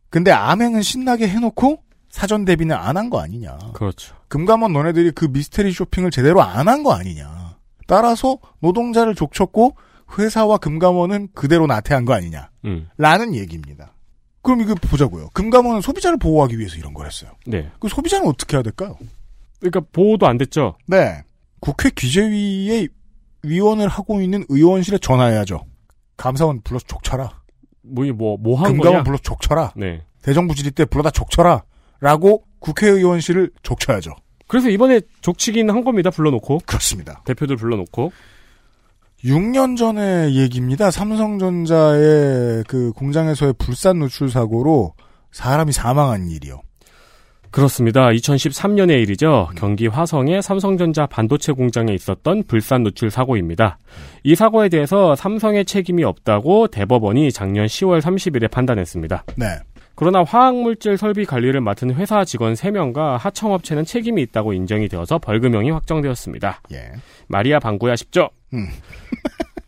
[0.09, 3.57] 근데 암행은 신나게 해놓고 사전 대비는 안 한 거 아니냐.
[3.73, 4.15] 그렇죠.
[4.27, 7.57] 금감원 너네들이 그 미스테리 쇼핑을 제대로 안 한 거 아니냐.
[7.87, 9.75] 따라서 노동자를 족쳤고
[10.17, 12.49] 회사와 금감원은 그대로 나태한 거 아니냐.
[12.65, 12.89] 음.
[12.97, 13.93] 라는 얘기입니다.
[14.41, 15.29] 그럼 이거 보자고요.
[15.33, 17.31] 금감원은 소비자를 보호하기 위해서 이런 걸 했어요.
[17.47, 17.69] 네.
[17.79, 18.97] 그 소비자는 어떻게 해야 될까요?
[19.61, 20.75] 그러니까 보호도 안 됐죠.
[20.87, 21.21] 네.
[21.61, 22.89] 국회 규제위의
[23.43, 25.63] 위원을 하고 있는 의원실에 전화해야죠.
[26.17, 27.41] 감사원 불러서 족쳐라.
[27.83, 29.03] 뭐뭐 뭐한 금감원 거냐?
[29.03, 29.73] 불러서 족쳐라.
[29.75, 30.03] 네.
[30.21, 31.63] 대정부 질의 때 불러다 족쳐라.
[31.99, 34.11] 라고 국회의원실을 족쳐야죠.
[34.47, 36.09] 그래서 이번에 족치긴 한 겁니다.
[36.09, 36.59] 불러놓고.
[36.65, 37.21] 그렇습니다.
[37.25, 38.11] 대표들 불러놓고.
[39.23, 40.89] 6년 전의 얘기입니다.
[40.89, 44.93] 삼성전자의 그 공장에서의 불산 누출 사고로
[45.31, 46.61] 사람이 사망한 일이요.
[47.51, 48.09] 그렇습니다.
[48.09, 49.49] 2013년의 일이죠.
[49.57, 53.77] 경기 화성의 삼성전자 반도체 공장에 있었던 불산 누출 사고입니다.
[54.23, 59.25] 이 사고에 대해서 삼성의 책임이 없다고 대법원이 작년 10월 30일에 판단했습니다.
[59.35, 59.45] 네.
[59.95, 66.61] 그러나 화학물질 설비 관리를 맡은 회사 직원 3명과 하청업체는 책임이 있다고 인정이 되어서 벌금형이 확정되었습니다.
[66.71, 66.91] 예.
[67.27, 68.29] 마리아 방구야 싶죠?
[68.53, 68.67] 음.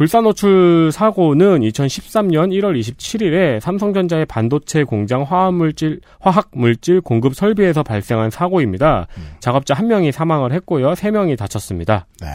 [0.00, 9.08] 불산 노출 사고는 2013년 1월 27일에 삼성전자의 반도체 공장 화학물질, 화학물질 공급 설비에서 발생한 사고입니다.
[9.40, 10.94] 작업자 1명이 사망을 했고요.
[10.94, 12.06] 3명이 다쳤습니다.
[12.22, 12.28] 네.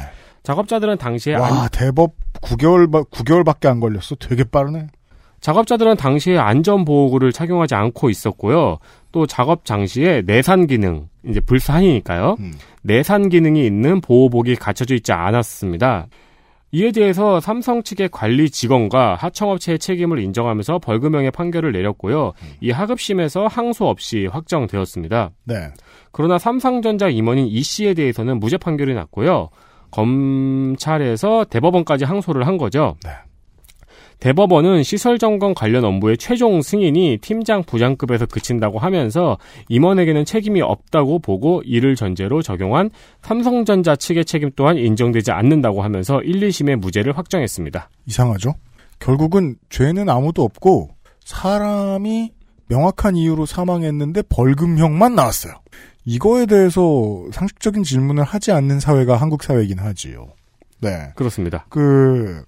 [0.43, 2.11] 작업자들은 당시에 와, 안- 대법
[2.43, 4.13] 9개월, 9개월밖에 안 걸렸어.
[4.19, 4.85] 되게 빠르네.
[5.41, 8.77] 작업자들은 당시에 안전보호구를 착용하지 않고 있었고요.
[9.11, 12.35] 또 작업 장시에 내산 기능, 이제 불산이니까요.
[12.83, 16.05] 내산 기능이 있는 보호복이 갖춰져 있지 않았습니다.
[16.75, 22.33] 이에 대해서 삼성 측의 관리 직원과 하청업체의 책임을 인정하면서 벌금형의 판결을 내렸고요.
[22.59, 25.31] 이 하급심에서 항소 없이 확정되었습니다.
[25.45, 25.55] 네.
[26.11, 29.51] 그러나 삼성전자 임원인 이 씨에 대해서는 무죄 판결이 났고요.
[29.91, 32.97] 검찰에서 대법원까지 항소를 한 거죠.
[34.19, 39.37] 대법원은 시설 점검 관련 업무의 최종 승인이 팀장 부장급에서 그친다고 하면서
[39.69, 42.89] 임원에게는 책임이 없다고 보고 이를 전제로 적용한
[43.21, 47.89] 삼성전자 측의 책임 또한 인정되지 않는다고 하면서 1, 2심의 무죄를 확정했습니다.
[48.07, 48.55] 이상하죠?
[48.99, 50.89] 결국은 죄는 아무도 없고
[51.23, 52.31] 사람이
[52.67, 55.53] 명확한 이유로 사망했는데 벌금형만 나왔어요.
[56.05, 60.27] 이거에 대해서 상식적인 질문을 하지 않는 사회가 한국 사회이긴 하지요.
[60.81, 61.11] 네.
[61.15, 61.65] 그렇습니다.
[61.69, 62.43] 그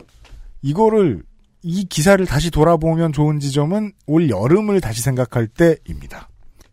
[0.62, 1.24] 이거를
[1.64, 6.30] 이 기사를 다시 돌아보면 좋은 지점은 올 여름을 다시 생각할 때입니다.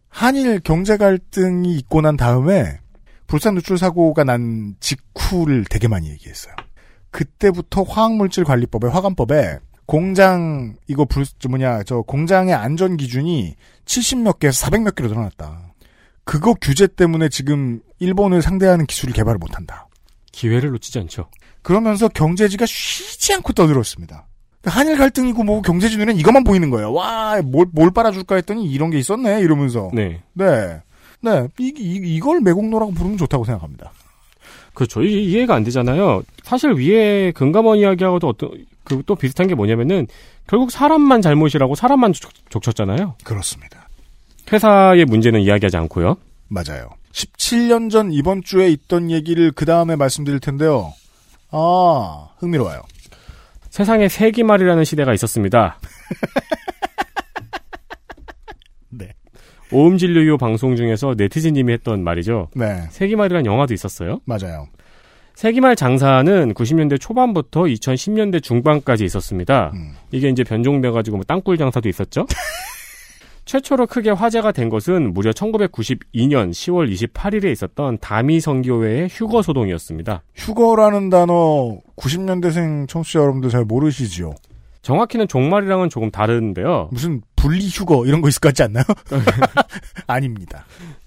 [0.09, 2.79] 한일 경제 갈등이 있고 난 다음에
[3.27, 6.55] 불산 누출 사고가 난 직후를 되게 많이 얘기했어요.
[7.11, 13.55] 그때부터 화학물질 관리법에 화관법에 공장 이거 불저 뭐냐 저 공장의 안전 기준이
[13.85, 15.75] 70몇 개에서 400몇 개로 늘어났다.
[16.25, 19.89] 그거 규제 때문에 지금 일본을 상대하는 기술을 개발을 못한다.
[20.33, 21.29] 기회를 놓치지 않죠.
[21.63, 24.27] 그러면서 경제지가 쉬지 않고 떠들었습니다.
[24.65, 26.93] 한일 갈등이고 뭐 경제지 눈엔 이것만 보이는 거예요.
[26.93, 29.91] 와, 뭘, 뭘 빨아줄까 했더니 이런 게 있었네, 이러면서.
[29.93, 30.23] 네.
[30.33, 30.81] 네.
[31.21, 31.49] 네.
[31.59, 33.93] 이, 이, 이걸 매국노라고 부르면 좋다고 생각합니다.
[34.75, 35.03] 그렇죠.
[35.03, 36.23] 이, 이해가 안 되잖아요.
[36.43, 38.51] 사실 위에 금감원 이야기하고도 어떤
[38.85, 40.07] 그 또 비슷한 게 뭐냐면은
[40.47, 43.17] 결국 사람만 잘못이라고 사람만 족, 족쳤잖아요.
[43.25, 43.89] 그렇습니다.
[44.53, 46.17] 회사의 문제는 이야기하지 않고요.
[46.49, 46.91] 맞아요.
[47.13, 50.93] 17년 전 이번 주에 있던 얘기를 그 다음에 말씀드릴 텐데요.
[51.51, 52.83] 아, 흥미로워요.
[53.75, 55.81] 세상에 세기말이라는 시대가 있었습니다.
[58.89, 59.09] 네.
[59.73, 62.51] 오음진료요 방송 중에서 네티즌님이 했던 말이죠.
[62.55, 62.83] 네.
[62.91, 64.21] 세기말이라는 영화도 있었어요.
[64.27, 64.69] 맞아요.
[65.35, 69.73] 세기말 장사는 90년대 초반부터 2010년대 중반까지 있었습니다.
[69.75, 69.95] 음.
[70.13, 72.27] 이게 이제 변종돼가지고 뭐 땅굴 장사도 있었죠.
[73.45, 80.23] 최초로 크게 화제가 된 것은 무려 1992년 10월 28일에 있었던 다미성교회의 휴거 소동이었습니다.
[80.35, 84.33] 휴거라는 단어 90년대생 청취자 여러분들 잘 모르시지요?
[84.83, 86.89] 정확히는 종말이랑은 조금 다른데요.
[86.93, 88.85] 무슨 분리 휴거 이런 거 있을 것 같지 않나요?
[90.07, 90.65] 아닙니다.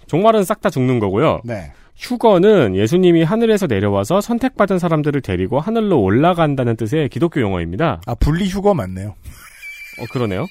[0.08, 1.42] 종말은 싹 다 죽는 거고요.
[1.44, 1.72] 네.
[1.98, 8.02] 휴거는 예수님이 하늘에서 내려와서 선택받은 사람들을 데리고 하늘로 올라간다는 뜻의 기독교 용어입니다.
[8.06, 9.10] 아, 분리 휴거 맞네요.
[9.10, 10.46] 어, 그러네요.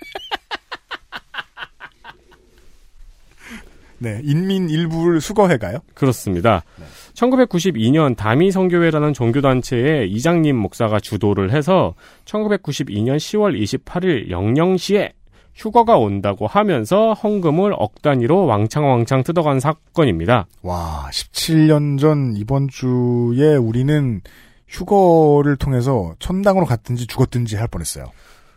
[3.99, 5.79] 네, 인민 일부를 수거해 가요?
[5.95, 6.63] 그렇습니다.
[7.15, 11.95] 1992년 다미 성교회라는 종교단체의 이장님 목사가 주도를 해서
[12.25, 15.13] 1992년 10월 28일 00시에
[15.55, 20.47] 휴거가 온다고 하면서 헌금을 억 단위로 왕창왕창 뜯어간 사건입니다.
[20.63, 24.21] 와, 17년 전 이번 주에 우리는
[24.69, 28.05] 휴거를 통해서 천당으로 갔든지 죽었든지 할 뻔했어요.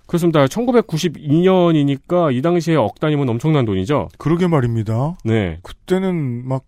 [0.10, 0.44] 그렇습니다.
[0.48, 4.10] 1992년이니까 이 당시에 억 단위면 엄청난 돈이죠.
[4.18, 5.16] 그러게 말입니다.
[5.24, 5.60] 네.
[5.62, 6.64] 그때는 막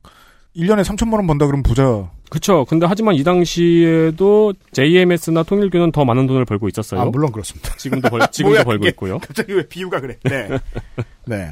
[0.56, 2.12] 1년에 3천만 원 번다 그러면 부자.
[2.30, 2.66] 그렇죠.
[2.66, 7.02] 근데 하지만 이 당시에도 JMS나 통일교는 더 많은 돈을 벌고 있었어요.
[7.02, 7.76] 아, 물론 그렇습니다.
[7.78, 8.90] 지금도 벌, 지금도 뭐야, 벌고 이게.
[8.90, 9.18] 있고요.
[9.18, 10.18] 갑자기 왜 비유가 그래?
[10.24, 10.48] 네.
[11.26, 11.52] 네.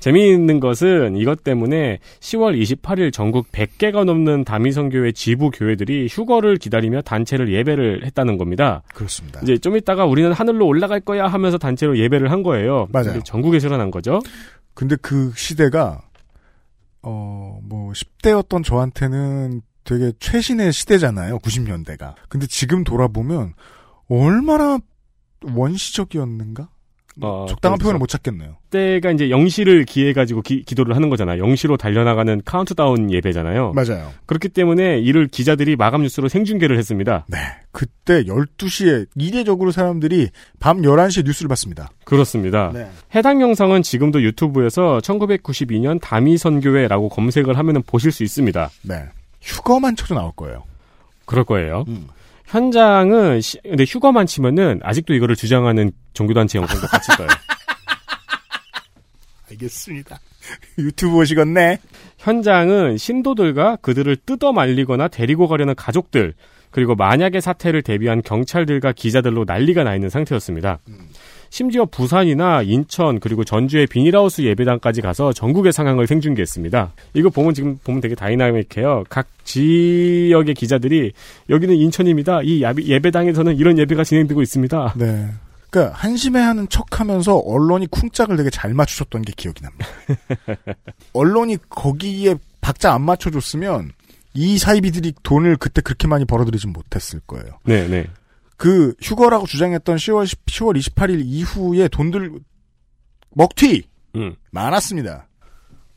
[0.00, 7.52] 재미있는 것은 이것 때문에 10월 28일 전국 100개가 넘는 다미성교회 지부 교회들이 휴거를 기다리며 단체를
[7.52, 8.82] 예배를 했다는 겁니다.
[8.94, 9.40] 그렇습니다.
[9.42, 12.88] 이제 좀 있다가 우리는 하늘로 올라갈 거야 하면서 단체로 예배를 한 거예요.
[12.90, 13.22] 맞아요.
[13.22, 14.20] 전국에서 일어난 거죠.
[14.74, 16.00] 근데 그 시대가
[17.02, 21.38] 어, 뭐 10대였던 저한테는 되게 최신의 시대잖아요.
[21.38, 22.14] 90년대가.
[22.28, 23.54] 근데 지금 돌아보면
[24.08, 24.78] 얼마나
[25.42, 26.68] 원시적이었는가?
[27.22, 27.84] 어, 적당한 그렇죠.
[27.84, 28.56] 표현을 못 찾겠네요.
[28.70, 31.42] 때가 이제 영시를 기해 가지고 기도를 하는 거잖아요.
[31.42, 33.72] 영시로 달려나가는 카운트다운 예배잖아요.
[33.72, 34.12] 맞아요.
[34.26, 37.24] 그렇기 때문에 이를 기자들이 마감 뉴스로 생중계를 했습니다.
[37.28, 37.38] 네.
[37.72, 41.90] 그때 12시에 이례적으로 사람들이 밤 11시에 뉴스를 봤습니다.
[42.04, 42.70] 그렇습니다.
[42.72, 42.88] 네.
[43.14, 48.70] 해당 영상은 지금도 유튜브에서 1992년 다미 선교회라고 검색을 하면 보실 수 있습니다.
[48.82, 49.04] 네.
[49.42, 50.64] 휴거만 쳐도 나올 거예요.
[51.24, 51.84] 그럴 거예요.
[51.88, 52.08] 음.
[52.50, 57.28] 현장은 시- 근데 휴거만 치면은 아직도 이거를 주장하는 종교단체 영상도 같이 떠요.
[59.50, 60.18] 알겠습니다.
[60.78, 61.78] 유튜브 오시겠네.
[62.18, 66.34] 현장은 신도들과 그들을 뜯어 말리거나 데리고 가려는 가족들
[66.70, 70.78] 그리고 만약의 사태를 대비한 경찰들과 기자들로 난리가 나 있는 상태였습니다.
[71.50, 76.92] 심지어 부산이나 인천 그리고 전주의 비닐하우스 예배당까지 가서 전국의 상황을 생중계했습니다.
[77.14, 79.04] 이거 보면 지금 보면 되게 다이나믹해요.
[79.08, 81.12] 각 지역의 기자들이
[81.50, 82.42] 여기는 인천입니다.
[82.44, 84.94] 이 예배당에서는 이런 예배가 진행되고 있습니다.
[84.96, 85.28] 네.
[85.70, 89.86] 그러니까 한심해하는 척하면서 언론이 쿵짝을 되게 잘 맞추셨던 게 기억이 납니다.
[91.12, 93.90] 언론이 거기에 박자 안 맞춰줬으면
[94.34, 97.58] 이 사이비들이 돈을 그때 그렇게 많이 벌어들이진 못했을 거예요.
[97.64, 98.06] 네, 네.
[98.60, 102.30] 그 휴거라고 주장했던 10월 10, 10월 28일 이후에 돈들
[103.30, 103.84] 먹튀
[104.16, 104.34] 음.
[104.50, 105.28] 많았습니다.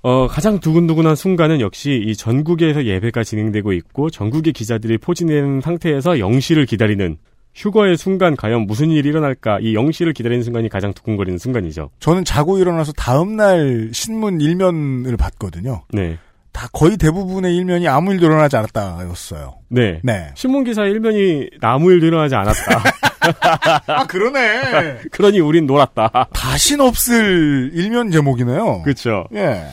[0.01, 6.66] 어, 가장 두근두근한 순간은 역시 이 전국에서 예배가 진행되고 있고 전국의 기자들이 포진된 상태에서 영시를
[6.66, 7.18] 기다리는
[7.53, 11.89] 휴거의 순간 과연 무슨 일이 일어날까 이 영시를 기다리는 순간이 가장 두근거리는 순간이죠.
[11.99, 15.84] 저는 자고 일어나서 다음날 신문 일면을 봤거든요.
[15.91, 16.18] 네.
[16.54, 19.56] 다 거의 대부분의 일면이 아무 일도 일어나지 않았다였어요.
[19.70, 19.99] 네.
[20.04, 20.30] 네.
[20.36, 22.84] 신문 기사 일면이 아무 일도 일어나지 않았다.
[23.88, 24.99] 아 그러네.
[25.12, 26.28] 그러니 우린 놀았다.
[26.32, 28.84] 다신 없을 일면 제목이네요.
[28.84, 29.26] 그렇죠.
[29.34, 29.66] 예.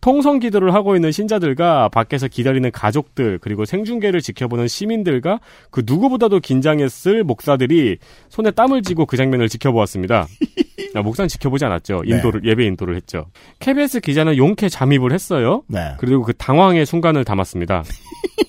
[0.00, 7.24] 통성 기도를 하고 있는 신자들과 밖에서 기다리는 가족들 그리고 생중계를 지켜보는 시민들과 그 누구보다도 긴장했을
[7.24, 10.28] 목사들이 손에 땀을 쥐고 그 장면을 지켜보았습니다.
[10.96, 12.02] 아, 목사는 지켜보지 않았죠.
[12.04, 13.26] 인도를 예배 인도를 했죠.
[13.58, 15.62] KBS 기자는 용케 잠입을 했어요.
[15.68, 15.94] 네.
[15.98, 17.84] 그리고 그 당황의 순간을 담았습니다.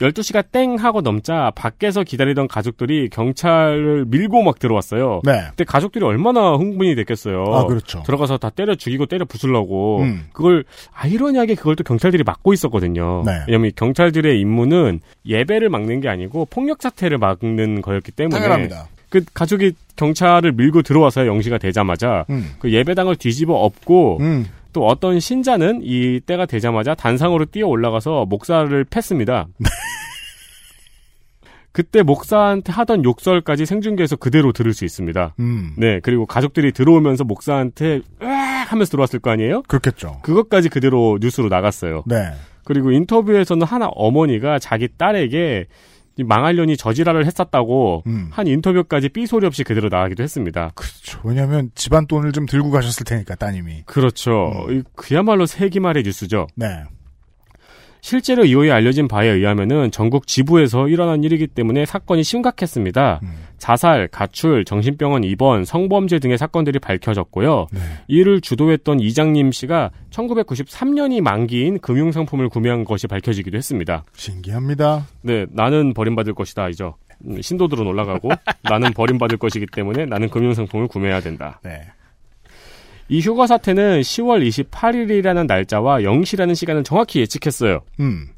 [0.00, 5.22] 12시가 땡 하고 넘자 밖에서 기다리던 가족들이 경찰을 밀고 막 들어왔어요.
[5.24, 5.44] 네.
[5.50, 7.44] 그때 가족들이 얼마나 흥분이 됐겠어요.
[7.44, 8.02] 아, 그렇죠.
[8.04, 10.26] 들어가서 다 때려 죽이고 때려 부수려고 음.
[10.32, 13.22] 그걸 아이러니하게 그걸 또 경찰들이 막고 있었거든요.
[13.24, 13.40] 네.
[13.46, 18.88] 왜냐면 이 경찰들의 임무는 예배를 막는 게 아니고 폭력 사태를 막는 거였기 때문에 당연합니다.
[19.08, 22.50] 그 가족이 경찰을 밀고 들어와서 영시가 되자마자 음.
[22.58, 24.46] 그 예배당을 뒤집어 엎고 음.
[24.72, 29.46] 또 어떤 신자는 이 때가 되자마자 단상으로 뛰어 올라가서 목사를 팼습니다.
[31.72, 35.34] 그때 목사한테 하던 욕설까지 생중계에서 그대로 들을 수 있습니다.
[35.40, 35.74] 음.
[35.76, 39.62] 네, 그리고 가족들이 들어오면서 목사한테 으악 하면서 들어왔을 거 아니에요?
[39.68, 40.20] 그렇겠죠.
[40.22, 42.02] 그것까지 그대로 뉴스로 나갔어요.
[42.06, 42.32] 네.
[42.64, 48.28] 그리고 인터뷰에서는 하나 어머니가 자기 딸에게 이 망할년이 저지랄을 했었다고 음.
[48.30, 50.72] 한 인터뷰까지 삐소리 없이 그대로 나가기도 했습니다.
[50.74, 51.20] 그렇죠.
[51.24, 53.82] 왜냐하면 집안 돈을 좀 들고 가셨을 테니까 따님이.
[53.86, 54.66] 그렇죠.
[54.70, 56.46] 이 그야말로 세기말의 뉴스죠.
[56.54, 56.84] 네.
[58.00, 63.20] 실제로 이후에 알려진 바에 의하면은 전국 지부에서 일어난 일이기 때문에 사건이 심각했습니다.
[63.58, 67.66] 자살, 가출, 정신병원 입원, 성범죄 등의 사건들이 밝혀졌고요.
[68.08, 74.04] 이를 주도했던 이장님 씨가 1993년이 만기인 금융상품을 구매한 것이 밝혀지기도 했습니다.
[74.14, 75.06] 신기합니다.
[75.22, 76.96] 네, 나는 버림받을 것이다, 이죠.
[77.26, 78.30] 음, 신도들은 올라가고
[78.62, 81.60] 나는 버림받을 것이기 때문에 나는 금융상품을 구매해야 된다.
[81.64, 81.80] 네.
[83.08, 87.82] 이 휴가 사태는 10월 28일이라는 날짜와 0시라는 시간을 정확히 예측했어요.
[88.00, 88.28] 음.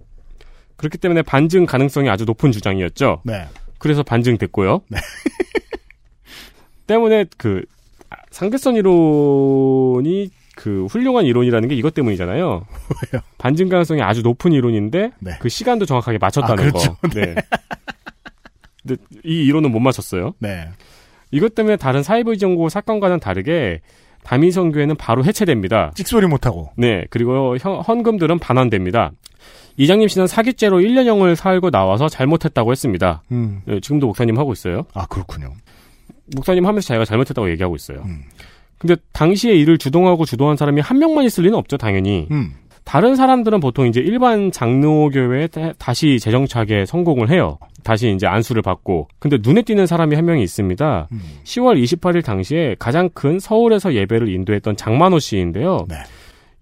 [0.77, 3.23] 그렇기 때문에 반증 가능성이 아주 높은 주장이었죠.
[3.25, 3.47] 네.
[3.79, 4.83] 그래서 반증됐고요.
[6.87, 7.63] 때문에 그
[8.11, 12.47] 아, 상대성 이론이 그 훌륭한 이론이라는 게 이것 때문이잖아요.
[13.13, 13.23] 왜요?
[13.37, 16.95] 반증 가능성이 아주 높은 이론인데 그 시간도 정확하게 맞췄다는 아, 그렇죠.
[16.97, 17.09] 거.
[17.09, 17.35] 네.
[18.83, 20.35] 근데 이 이론은 못 맞췄어요.
[20.39, 20.69] 네.
[21.31, 23.83] 이것 때문에 다른 사이버 정보 사건과는 다르게
[24.25, 25.93] 다민성교회는 바로 해체됩니다.
[25.95, 26.71] 찍소리 못하고.
[26.77, 29.13] 네, 그리고 현- 헌금들은 반환됩니다.
[29.79, 33.23] 이장님 씨는 사기죄로 1년형을 살고 나와서 잘못했다고 했습니다.
[33.33, 33.63] 음.
[33.65, 34.85] 네, 지금도 목사님 하고 있어요.
[34.93, 35.53] 아, 그렇군요.
[36.37, 38.03] 목사님 하면서 자기가 잘못했다고 얘기하고 있어요.
[38.05, 38.23] 음.
[38.77, 42.27] 근데 당시에 이를 주동하고 주도한 사람이 한 명만 있을 리는 없죠, 당연히.
[42.31, 42.53] 음.
[42.85, 47.59] 다른 사람들은 보통 이제 일반 장로교회에 다- 다시 재정착에 성공을 해요.
[47.85, 49.09] 다시 이제 안수를 받고.
[49.19, 51.09] 근데 눈에 띄는 사람이 한 명이 있습니다.
[51.13, 51.21] 음.
[51.45, 55.85] 10월 28일 당시에 가장 큰 서울에서 예배를 인도했던 장만호 씨인데요.
[55.89, 55.97] 네.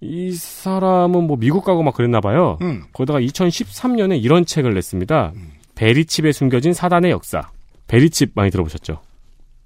[0.07, 2.59] 이 사람은 뭐 미국 가고 막 그랬나 봐요.
[2.63, 2.85] 음.
[2.93, 5.33] 거기다가 2013년에 이런 책을 냈습니다.
[5.75, 7.51] 베리칩에 숨겨진 사단의 역사.
[7.89, 9.01] 베리칩 많이 들어보셨죠?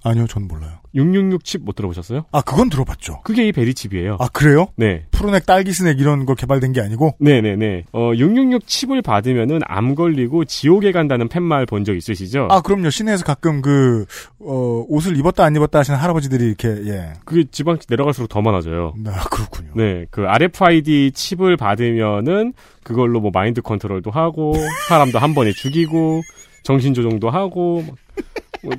[0.03, 0.73] 아니요, 전 몰라요.
[0.95, 2.25] 666 칩 못 들어보셨어요?
[2.33, 3.21] 아, 그건 들어봤죠.
[3.23, 4.17] 그게 이 베리 칩이에요.
[4.19, 4.67] 아, 그래요?
[4.77, 5.05] 네.
[5.13, 7.17] 푸른액, 딸기스넥 이런 거 개발된 게 아니고?
[7.21, 7.85] 네네네.
[7.93, 12.49] 어, 666 칩을 받으면은 암 걸리고 지옥에 간다는 팻말 본 적 있으시죠?
[12.51, 12.91] 아, 그럼요.
[12.91, 14.05] 시내에서 가끔 그,
[14.41, 17.13] 어, 옷을 입었다 안 입었다 하시는 할아버지들이 이렇게, 예.
[17.25, 18.95] 그게 지방 내려갈수록 더 많아져요.
[19.07, 19.71] 아, 그렇군요.
[19.77, 24.55] 네, 그 RFID 칩을 받으면은 그걸로 뭐 마인드 컨트롤도 하고
[24.89, 26.23] 사람도 한 번에 죽이고
[26.63, 27.95] 정신 조종도 하고 막뭐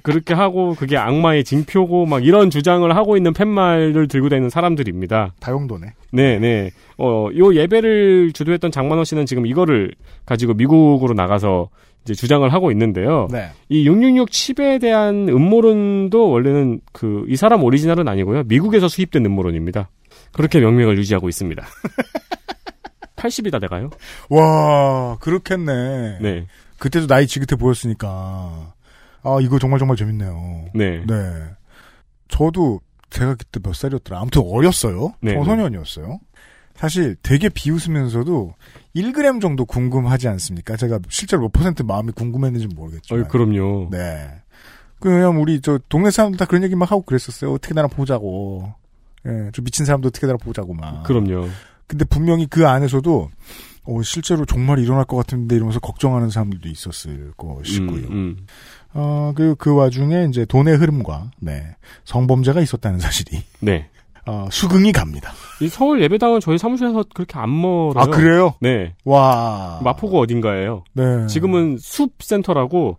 [0.03, 5.33] 그렇게 하고 그게 악마의 징표고 막 이런 주장을 하고 있는 팻말을 들고 다니는 사람들입니다.
[5.39, 5.87] 다용도네.
[6.11, 6.71] 네, 네.
[6.97, 9.91] 어, 요 예배를 주도했던 장만호 씨는 지금 이거를
[10.25, 11.69] 가지고 미국으로 나가서
[12.03, 13.27] 이제 주장을 하고 있는데요.
[13.31, 13.49] 네.
[13.69, 18.43] 이666 칩에 대한 음모론도 원래는 그 이 사람 오리지널은 아니고요.
[18.45, 19.89] 미국에서 수입된 음모론입니다.
[20.33, 21.63] 그렇게 명명을 유지하고 있습니다.
[23.15, 23.89] 80이다 내가요?
[24.29, 26.19] 와, 그렇겠네.
[26.21, 26.47] 네.
[26.79, 28.73] 그때도 나이 지긋해 보였으니까.
[29.23, 30.65] 아, 이거 정말 정말 재밌네요.
[30.73, 31.03] 네.
[31.05, 31.15] 네.
[32.27, 34.19] 저도 제가 그때 몇 살이었더라.
[34.21, 35.13] 아무튼 어렸어요.
[35.21, 36.19] 네, 청소년이었어요.
[36.75, 38.55] 사실 되게 비웃으면서도
[38.95, 40.77] 1g 정도 궁금하지 않습니까?
[40.77, 43.23] 제가 실제로 몇 퍼센트 마음이 궁금했는지 모르겠지만.
[43.23, 43.89] 어, 그럼요.
[43.91, 44.41] 네.
[44.99, 47.53] 그냥 우리 저 동네 사람들 다 그런 얘기 막 하고 그랬었어요.
[47.53, 48.73] 어떻게 나랑 보자고.
[49.27, 51.03] 예, 좀 미친 사람도 어떻게 나랑 보자고 막.
[51.03, 51.47] 그럼요.
[51.85, 53.29] 근데 분명히 그 안에서도
[53.83, 58.07] 어, 실제로 정말 일어날 것 같은데 이러면서 걱정하는 사람들도 있었을 것이고요.
[58.07, 58.45] 음, 음.
[58.93, 61.75] 어, 그리고 그 와중에 이제 돈의 흐름과, 네,
[62.05, 63.89] 성범죄가 있었다는 사실이, 네.
[64.25, 65.31] 어, 수긍이 갑니다.
[65.61, 67.93] 이 서울 예배당은 저희 사무실에서 그렇게 안 멀어요.
[67.95, 68.53] 아, 그래요?
[68.61, 68.93] 네.
[69.03, 69.79] 와.
[69.83, 70.83] 마포구 어딘가예요.
[70.93, 71.25] 네.
[71.27, 72.97] 지금은 숲센터라고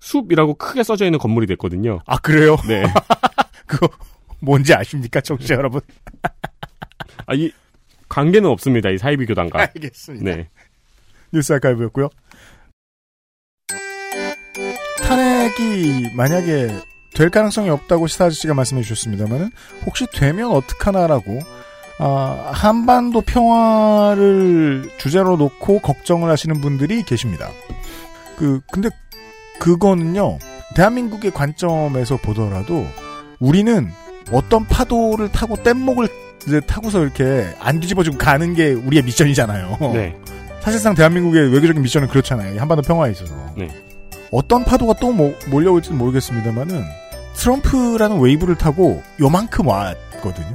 [0.00, 2.00] 숲이라고 크게 써져 있는 건물이 됐거든요.
[2.06, 2.56] 아, 그래요?
[2.66, 2.82] 네.
[3.66, 3.88] 그거,
[4.40, 5.80] 뭔지 아십니까, 청취자 여러분?
[7.26, 7.50] 아, 이
[8.08, 8.90] 관계는 없습니다.
[8.90, 9.60] 이 사이비 교단과.
[9.60, 10.24] 알겠습니다.
[10.36, 10.48] 네.
[11.32, 12.08] 뉴스 아카이브였고요.
[15.06, 16.68] 탄핵이 만약에
[17.14, 19.50] 될 가능성이 없다고 시사 아저씨가 말씀해 주셨습니다만은
[19.86, 21.40] 혹시 되면 어떡하나라고
[21.98, 27.50] 아, 한반도 평화를 주제로 놓고 걱정을 하시는 분들이 계십니다.
[28.36, 28.88] 그 근데
[29.60, 30.38] 그거는요
[30.74, 32.84] 대한민국의 관점에서 보더라도
[33.38, 33.88] 우리는
[34.32, 36.08] 어떤 파도를 타고 뗏목을
[36.46, 39.78] 이제 타고서 이렇게 안 뒤집어지고 가는 게 우리의 미션이잖아요.
[39.94, 40.16] 네.
[40.60, 42.54] 사실상 대한민국의 외교적인 미션은 그렇잖아요.
[42.54, 43.34] 이 한반도 평화에 있어서.
[43.56, 43.68] 네.
[44.30, 46.84] 어떤 파도가 또 모- 몰려올지는 모르겠습니다만은
[47.34, 50.52] 트럼프라는 웨이브를 타고 요만큼 왔거든요.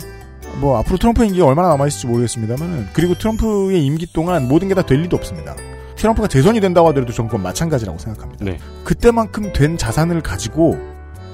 [0.60, 5.02] 뭐 앞으로 트럼프 임기가 얼마나 남아있을지 모르겠습니다만은 그리고 트럼프의 임기 동안 모든 게 다 될
[5.02, 5.56] 리도 없습니다.
[5.96, 8.46] 트럼프가 재선이 된다고 하더라도 그건 마찬가지라고 생각합니다.
[8.46, 8.58] 네.
[8.86, 10.78] 그때만큼 된 자산을 가지고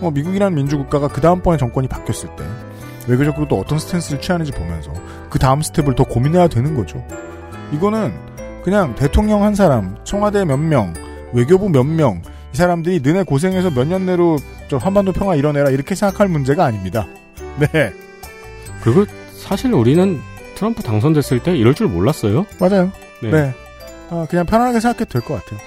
[0.02, 2.44] 어, 미국이라는 민주국가가 그 다음번에 정권이 바뀌었을 때
[3.08, 4.92] 외교적으로 또 어떤 스탠스를 취하는지 보면서
[5.30, 7.04] 그 다음 스텝을 더 고민해야 되는 거죠.
[7.72, 8.14] 이거는
[8.64, 10.94] 그냥 대통령 한 사람, 청와대 몇 명,
[11.36, 12.22] 외교부 몇 명,
[12.54, 14.38] 이 사람들이 너네 고생해서 몇 년 내로
[14.70, 17.08] 저 한반도 평화 이뤄내라 이렇게 생각할 문제가 아닙니다.
[17.60, 17.94] 네.
[18.82, 19.06] 그리고
[19.38, 20.20] 사실 우리는
[20.56, 22.46] 트럼프 당선됐을 때 이럴 줄 몰랐어요.
[22.60, 22.92] 맞아요.
[23.22, 23.30] 네.
[23.32, 23.54] 네.
[24.10, 25.60] 아, 그냥 편안하게 생각해도 될 것 같아요.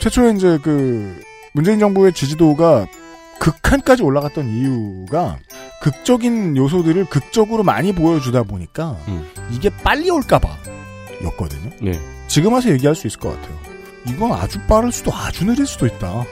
[0.00, 1.20] 최초에 이제 그
[1.52, 2.86] 문재인 정부의 지지도가
[3.40, 5.38] 극한까지 올라갔던 이유가
[5.82, 9.26] 극적인 요소들을 극적으로 많이 보여주다 보니까 음.
[9.50, 10.48] 이게 빨리 올까봐
[11.24, 11.70] 였거든요.
[11.82, 11.98] 네.
[12.28, 13.75] 지금 와서 얘기할 수 있을 것 같아요.
[14.08, 16.24] 이건 아주 빠를 수도 아주 느릴 수도 있다.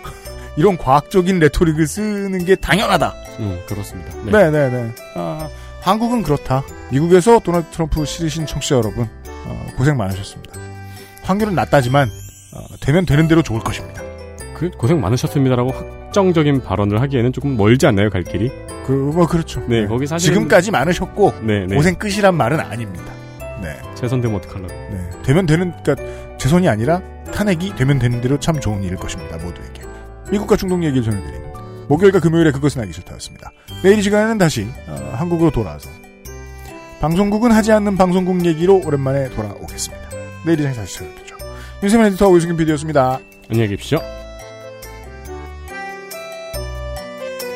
[0.56, 3.14] 이런 과학적인 레토릭을 쓰는 게 당연하다.
[3.40, 4.14] 음, 그렇습니다.
[4.24, 4.92] 네, 네, 네.
[5.16, 5.48] 아,
[5.80, 6.62] 한국은 그렇다.
[6.90, 10.54] 미국에서 도널드 트럼프 싫으신 청취자 여러분, 어, 고생 많으셨습니다.
[11.22, 12.08] 확률은 낮다지만,
[12.54, 14.02] 어, 되면 되는 대로 좋을 것입니다.
[14.54, 18.50] 그 고생 많으셨습니다라고 확정적인 발언을 하기에는 조금 멀지 않나요, 갈 길이?
[18.86, 19.60] 그, 뭐, 그렇죠.
[19.66, 21.74] 네, 거기 사실 지금까지 많으셨고, 네, 네.
[21.74, 23.12] 고생 끝이란 말은 아닙니다.
[24.04, 24.08] 네.
[24.08, 24.68] 재선되면 어떡하려고.
[24.68, 25.10] 네.
[25.22, 25.96] 되면 되는, 그니까,
[26.38, 27.00] 재선이 아니라
[27.32, 29.82] 탄핵이 되면 되는 대로 참 좋은 일일 것입니다, 모두에게.
[30.30, 31.42] 미국과 중동 얘기를 전해드린
[31.88, 33.52] 목요일과 금요일에 그것은 알기 싫다였습니다.
[33.82, 35.90] 내일 이 시간에는 다시 어, 한국으로 돌아와서
[37.00, 40.08] 방송국은 하지 않는 방송국 얘기로 오랜만에 돌아오겠습니다.
[40.46, 41.36] 내일 이 시간에 다시 찾아뵙죠.
[41.82, 43.20] 윤세민 에디터와 유승균 PD였습니다.
[43.50, 43.98] 안녕히 계십시오.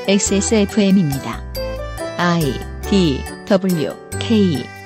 [0.07, 1.43] XSFM입니다.
[2.19, 2.43] I
[2.83, 4.78] D W K